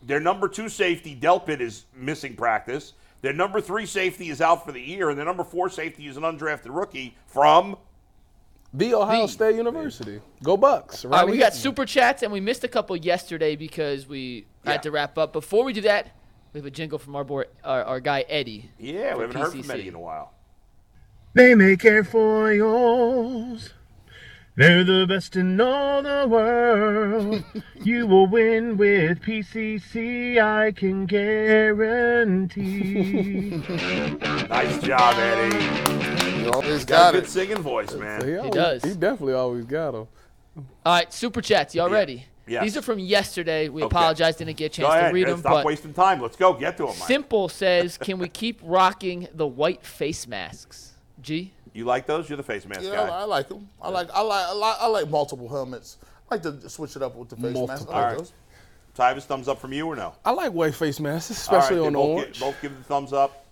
[0.03, 2.93] Their number two safety, Delpit, is missing practice.
[3.23, 6.17] Their number three safety is out for the year, and their number four safety is
[6.17, 7.77] an undrafted rookie from.
[8.75, 10.21] The Ohio The- State University.
[10.43, 11.05] Go Bucks.
[11.05, 14.73] All right, we got super chats and we missed a couple yesterday because we Yeah.
[14.73, 15.33] had to wrap up.
[15.33, 16.11] Before we do that,
[16.53, 18.71] we have a jingle from our boy, our, our guy Eddie.
[18.79, 20.35] Yeah, we haven't heard from Eddie in a while.
[21.33, 23.71] They may care make airfoils.
[24.57, 27.45] They're the best in all the world.
[27.85, 32.57] you will win with PCC, I can guarantee.
[34.49, 36.43] Nice job, Eddie.
[36.45, 37.29] You always Got got a good it.
[37.31, 38.25] singing voice, man.
[38.27, 38.83] He, always, does.
[38.85, 40.07] He definitely always got them.
[40.57, 41.75] All right, super chats.
[41.75, 42.25] Y'all ready?
[42.47, 42.63] Yes.
[42.63, 43.69] These are from yesterday.
[43.69, 43.95] We Okay.
[43.95, 45.11] apologize, didn't get a Go chance ahead.
[45.11, 45.31] to read man.
[45.33, 45.41] them.
[45.41, 46.23] Stop But wasting time.
[46.23, 46.53] Let's go.
[46.55, 46.95] Get to them.
[46.99, 47.09] Mike.
[47.09, 51.53] Simple says, "Can we keep rocking the white face masks?" G.
[51.77, 52.29] You like those?
[52.29, 53.09] You're the face mask Yeah, guy.
[53.09, 53.69] I, I like them.
[53.83, 55.99] I like I like I like I like multiple helmets.
[56.31, 57.69] I like to switch it up with the face mask.
[57.69, 58.19] I like All right.
[58.19, 58.33] those.
[58.97, 60.15] Tyvis, thumbs up from you or no?
[60.25, 62.33] I like white face masks, especially then on the both orange.
[62.33, 63.45] Give, both give the thumbs up.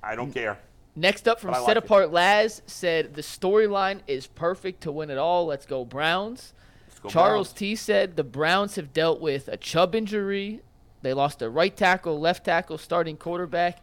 [0.00, 0.58] I don't care.
[0.94, 1.84] Next up from But I like Set it.
[1.84, 5.46] Apart Laz said, "The storyline is perfect to win it all.
[5.46, 6.52] Let's go Browns."
[7.02, 7.58] go Charles Browns.
[7.58, 10.62] T said the Browns have dealt with a Chubb injury.
[11.02, 13.82] They lost a right tackle, left tackle, starting quarterback.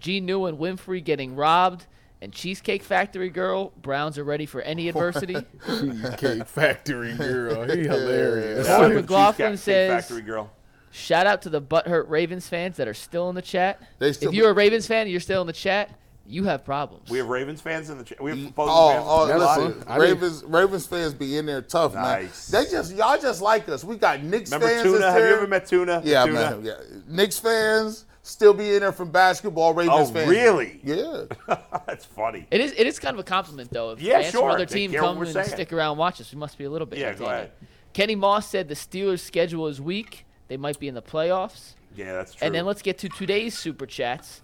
[0.00, 0.20] G.
[0.20, 1.86] New and Winfrey getting robbed.
[2.20, 5.36] And Cheesecake Factory girl, Browns are ready for any adversity.
[5.66, 7.64] Cheesecake Factory girl.
[7.68, 8.66] He hilarious.
[8.66, 10.50] Yeah, Corey the McLaughlin Cheesecake says- Factory girl.
[10.90, 13.80] Shout out to the butthurt Ravens fans that are still in the chat.
[14.12, 15.90] Still if you're a Ravens fan and you're still in the chat,
[16.26, 17.10] you have problems.
[17.10, 18.20] We have Ravens fans in the chat.
[18.22, 19.04] We have mm, opposing Oh, fans.
[19.06, 19.30] oh
[19.66, 22.50] in listen, Ravens Ravens fans be in there tough, Nice.
[22.50, 22.64] man.
[22.64, 23.84] They just y'all just like us.
[23.84, 24.82] We got Knicks Remember fans.
[24.82, 24.98] Tuna?
[24.98, 25.36] that's Have you there.
[25.38, 26.02] ever met Tuna?
[26.04, 26.34] Yeah, Tuna?
[26.56, 26.64] man.
[26.64, 26.74] Yeah,
[27.06, 29.74] Knicks fans still be in there from basketball.
[29.74, 30.28] Ravens Oh, fans.
[30.28, 30.80] really?
[30.84, 31.24] Yeah.
[31.86, 32.46] That's funny.
[32.50, 32.72] It is.
[32.76, 33.90] It is kind of a compliment, though.
[33.92, 34.42] If Yeah, fans sure.
[34.42, 35.48] from other team care come we're and saying.
[35.48, 36.98] stick around and watch us, we must be a little bit.
[36.98, 37.52] Yeah, go ahead.
[37.92, 40.24] Kenny Moss said the Steelers' schedule is weak.
[40.48, 41.74] They might be in the playoffs.
[41.96, 42.46] Yeah, that's true.
[42.46, 44.42] And then let's get to today's super chats.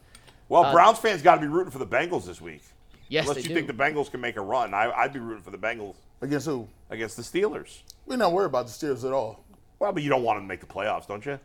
[0.49, 2.63] well, uh, Browns fans got to be rooting for the Bengals this week.
[3.09, 3.55] Yes, Unless they you do.
[3.55, 6.47] think the Bengals can make a run, I, I'd be rooting for the Bengals Against
[6.47, 6.67] who?
[6.91, 7.83] against the Steelers.
[8.07, 9.45] We're not worried about the Steelers at all.
[9.79, 11.39] Well, but you don't want them to make the playoffs, don't you?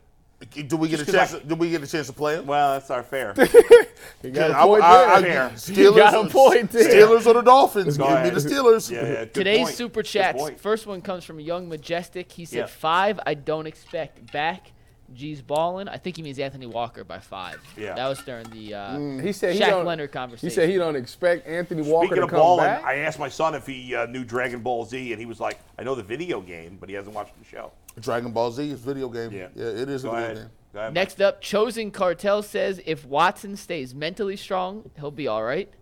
[0.67, 1.33] Do we get a chance?
[1.33, 2.45] I- do we get a chance to play them?
[2.47, 3.33] Well, that's our fair.
[4.21, 5.49] He got a I- point I- I- there.
[5.55, 7.07] Steelers, got a point there.
[7.07, 7.97] Steelers or the Dolphins?
[7.97, 8.33] Go Give ahead.
[8.33, 8.89] me the Steelers.
[8.89, 9.75] Yeah, yeah, good Today's point.
[9.75, 10.49] super Good chats.
[10.57, 12.31] First one comes from Young Majestic.
[12.31, 12.65] He said Yeah.
[12.67, 13.19] five.
[13.25, 14.71] I don't expect back.
[15.13, 15.87] G's balling.
[15.87, 17.59] I think he means Anthony Walker by five.
[17.77, 17.95] Yeah.
[17.95, 19.85] That was during the uh, He said he Shaq don't.
[19.85, 20.49] Leonard conversation.
[20.49, 22.83] He said he don't expect Anthony Walker Speaking to of come balling, back.
[22.83, 25.59] I asked my son if he uh, knew Dragon Ball Z, and he was like,
[25.77, 28.79] "I know the video game, but he hasn't watched the show." Dragon Ball Z is
[28.79, 29.31] video game.
[29.31, 29.47] Yeah.
[29.55, 30.35] Yeah, it is Go a video ahead.
[30.37, 30.81] game.
[30.81, 30.93] Ahead.
[30.93, 35.73] Next up, Chosen Cartel says if Watson stays mentally strong, he'll be all right.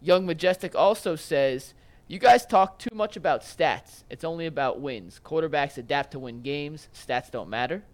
[0.00, 1.74] Young Majestic also says
[2.08, 4.04] you guys talk too much about stats.
[4.10, 5.20] It's only about wins.
[5.24, 6.88] Quarterbacks adapt to win games.
[6.94, 7.84] Stats don't matter.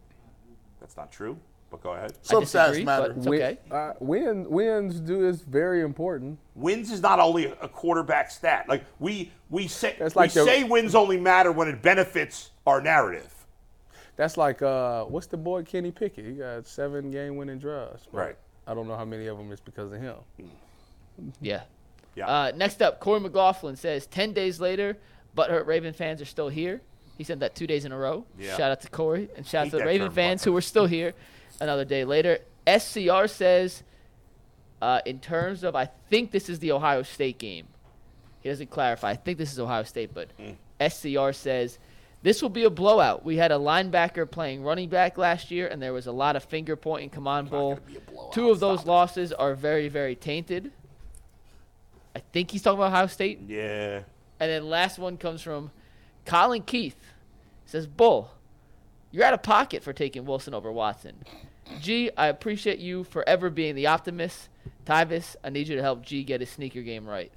[0.81, 1.39] That's not true,
[1.70, 2.12] but go ahead.
[2.22, 3.09] Some I disagree, stats matter.
[3.09, 3.59] but it's Win- okay.
[3.70, 6.39] uh, win, wins do is very important.
[6.55, 8.68] Wins is not only a quarterback stat.
[8.68, 12.51] Like we we say That's like we the- say wins only matter when it benefits
[12.66, 13.33] our narrative.
[14.16, 16.24] That's like uh, what's the boy Kenny Pickett?
[16.24, 18.05] He got seven game winning drives.
[18.12, 18.37] Right.
[18.66, 20.16] I don't know how many of them is because of him.
[21.41, 21.62] Yeah.
[22.14, 22.26] Yeah.
[22.26, 24.99] Uh, next up, Corey McLaughlin says 10 days later,
[25.37, 26.83] Butthurt Raven fans are still here.
[27.19, 28.25] He said that two days in a row.
[28.39, 28.57] Yeah.
[28.57, 31.12] Shout out to Corey and shout out to the Raven fans who were still here
[31.61, 32.39] another day later.
[32.66, 33.83] SCR says,
[34.81, 37.66] uh, in terms of, I think this is the Ohio State game.
[38.41, 39.11] He doesn't clarify.
[39.11, 40.55] I think this is Ohio State, but Mm.
[40.81, 41.79] SCR says,
[42.23, 43.25] this will be a blowout.
[43.25, 46.45] We had a linebacker playing running back last year, and there was a lot of
[46.45, 47.11] finger pointing.
[47.11, 47.81] Come on, Bull.
[48.33, 50.71] Two of those losses are very, very tainted.
[52.14, 53.41] I think he's talking about Ohio State.
[53.49, 54.03] yeah.
[54.41, 55.73] And then last one comes from
[56.29, 56.97] Colin Keith.
[57.66, 58.31] Says, Bull,
[59.11, 61.16] you're out of pocket for taking Wilson over Watson.
[61.81, 64.49] G, I appreciate you forever being the optimist.
[64.87, 67.33] Tyvis, I need you to help G get his sneaker game right.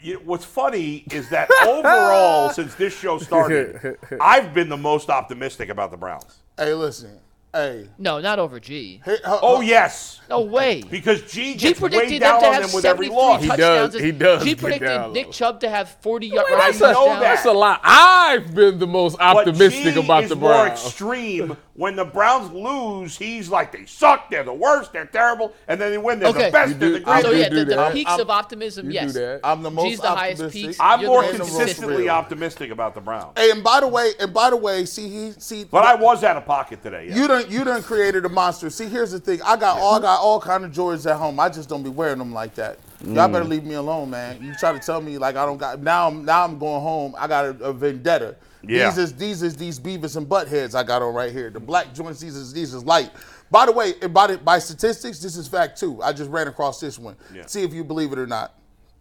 [0.00, 5.68] You what's funny is that overall, since this show started, I've been the most optimistic
[5.68, 6.40] about the Browns.
[6.56, 7.20] Hey, listen.
[7.54, 7.86] Hey.
[7.98, 9.02] No, not over G.
[9.04, 10.82] Hey, uh, Oh uh, yes, No way.
[10.90, 13.14] because G G gets way predicted them down to on have them with every 73
[13.14, 13.42] loss.
[13.42, 13.92] He touchdowns.
[13.92, 15.32] does- he does G get predicted down Nick low.
[15.32, 17.08] Chubb to have 40 yard I rushing know touchdowns.
[17.08, 17.20] that.
[17.20, 17.80] That's a lot.
[17.84, 20.82] I've been the most But optimistic G about is the more Browns.
[20.82, 21.56] extreme.
[21.74, 25.90] When the Browns lose, he's like they suck, they're the worst, they're terrible, and then
[25.90, 26.46] they win, they're Okay.
[26.46, 27.42] the best, You they're do- the I So greatest.
[27.44, 27.92] yeah, do the, the that.
[27.94, 29.12] peaks I'm- of optimism, You yes.
[29.12, 29.40] do that.
[29.44, 30.62] I'm the most G's the highest optimistic.
[30.68, 30.78] peaks.
[30.80, 32.08] I'm You're more the most most consistently real.
[32.14, 33.32] optimistic about the Browns.
[33.38, 36.22] Hey, and by the way, and by the way, see he see But I was
[36.24, 37.06] out of pocket today.
[37.08, 37.16] Yeah.
[37.16, 38.70] You done you done created a monster.
[38.70, 39.40] See, here's the thing.
[39.42, 41.38] I got all got all kind of Jordans at home.
[41.40, 42.78] I just don't be wearing them like that.
[43.04, 43.32] Y'all Mm.
[43.32, 44.40] better leave me alone, man.
[44.42, 46.08] You try to tell me like I don't got now.
[46.08, 47.14] I'm now I'm going home.
[47.18, 48.36] I got a, a vendetta.
[48.62, 48.88] Yeah.
[48.90, 51.50] These is these is these Beavis and Buttheads I got on right here.
[51.50, 52.20] The black joints.
[52.20, 53.10] These is these is light.
[53.50, 56.00] By the way, and by the, by statistics, this is fact too.
[56.02, 57.16] I just ran across this one.
[57.34, 57.44] Yeah.
[57.46, 58.54] See if you believe it or not.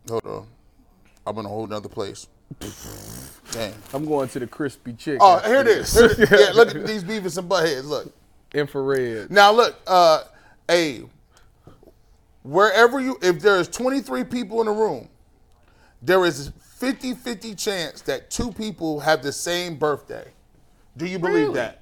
[0.10, 0.48] Hold on.
[1.26, 2.28] I'm in a whole nother place.
[3.52, 3.74] Damn.
[3.94, 5.20] I'm going to the crispy chicken.
[5.22, 5.94] Oh, here it is.
[5.94, 6.32] Here it is.
[6.32, 7.86] Yeah, look at these Beavis and Buttheads.
[7.86, 8.12] Look.
[8.54, 9.32] Infrared.
[9.32, 10.24] Now look, uh,
[10.68, 11.04] hey,
[12.44, 15.08] wherever you, if there's 23 people in a room,
[16.02, 20.28] there is 50-50 chance that two people have the same birthday.
[20.98, 21.54] Do you believe Really?
[21.56, 21.82] that?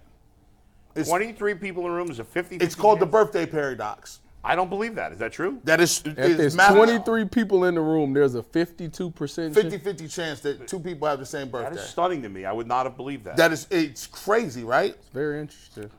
[0.96, 2.58] It's, 23 people in a room is a 50.
[2.58, 4.20] it's called the birthday paradox.
[4.44, 5.12] I don't believe that.
[5.12, 5.60] Is that true?
[5.66, 9.58] That is, If is there's math- 23 people in the room, there's a 52% chance.
[9.58, 11.82] 50-50 chance that two people have the same That birthday.
[11.82, 12.46] is stunning to me.
[12.46, 13.38] I would not have believed that.
[13.38, 14.92] That is, it's crazy, right?
[14.96, 15.90] It's very interesting.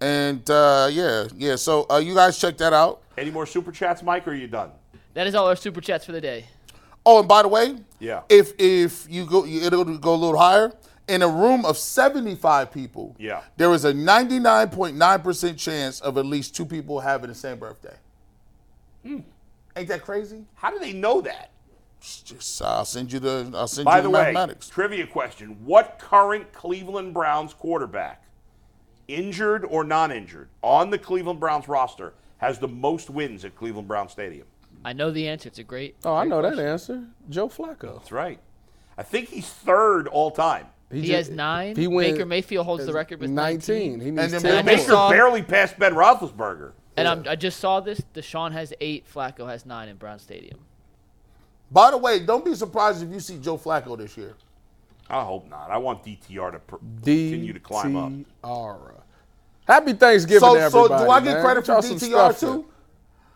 [0.00, 1.56] And uh, yeah, yeah.
[1.56, 3.02] So uh, you guys check that out.
[3.16, 4.70] Any more super chats, Mike, or are you done?
[5.14, 6.44] That is all our super chats for the day.
[7.06, 8.22] Oh, and by the way, Yeah.
[8.28, 10.72] if if you go, it'll go a little higher.
[11.08, 13.42] In a room of 75 people, Yeah.
[13.56, 17.94] there is a 99.9% chance of at least two people having the same birthday.
[19.04, 19.20] Hmm.
[19.76, 20.44] Ain't that crazy?
[20.54, 21.50] How do they know that?
[22.00, 24.68] Just I'll send you the I'll send By you the the, way, mathematics.
[24.68, 28.22] trivia question: What current Cleveland Browns quarterback,
[29.08, 34.08] injured or non-injured, on the Cleveland Browns roster has the most wins at Cleveland Brown
[34.08, 34.46] Stadium?
[34.84, 35.48] I know the answer.
[35.48, 35.96] It's a great.
[36.04, 37.04] Oh, I great know that answer.
[37.28, 37.94] Joe Flacco.
[37.98, 38.38] That's right.
[38.98, 40.66] I think he's third all time.
[40.92, 41.74] He ju- has nine.
[41.74, 43.98] He went Baker Mayfield holds the record with 19.
[43.98, 44.00] 19.
[44.00, 46.72] He needs then 10 Baker saw- barely passed Ben Roethlisberger.
[46.96, 48.00] And I'm, I just saw this.
[48.14, 49.04] Deshaun has eight.
[49.12, 50.60] Flacco has nine in Brown Stadium.
[51.70, 54.34] By the way, don't be surprised if you see Joe Flacco this year.
[55.08, 55.70] I hope not.
[55.70, 58.10] I want DTR to pr- continue to climb up.
[58.44, 58.92] DTR.
[59.66, 61.42] Happy Thanksgiving, So, to so do I get man.
[61.44, 62.66] credit for y'all DTR too?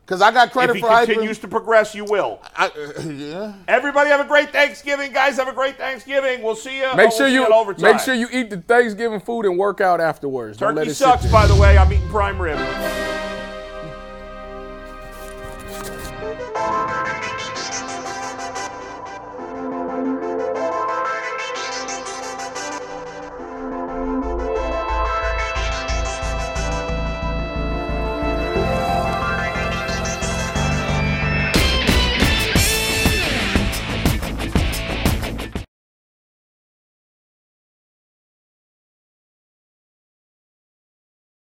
[0.05, 2.41] Because I got credit If he for hyping- continues to progress, you will.
[2.57, 3.53] I, uh, yeah.
[3.69, 5.37] Everybody have a great Thanksgiving, guys.
[5.37, 6.43] Have a great Thanksgiving.
[6.43, 6.95] We'll see you.
[6.97, 7.47] Make sure you
[7.79, 10.59] make sure you eat the Thanksgiving food and work out afterwards.
[10.59, 11.79] Don't let Turkey it sit sucks, by the way.
[11.79, 12.59] I'm eating prime rib.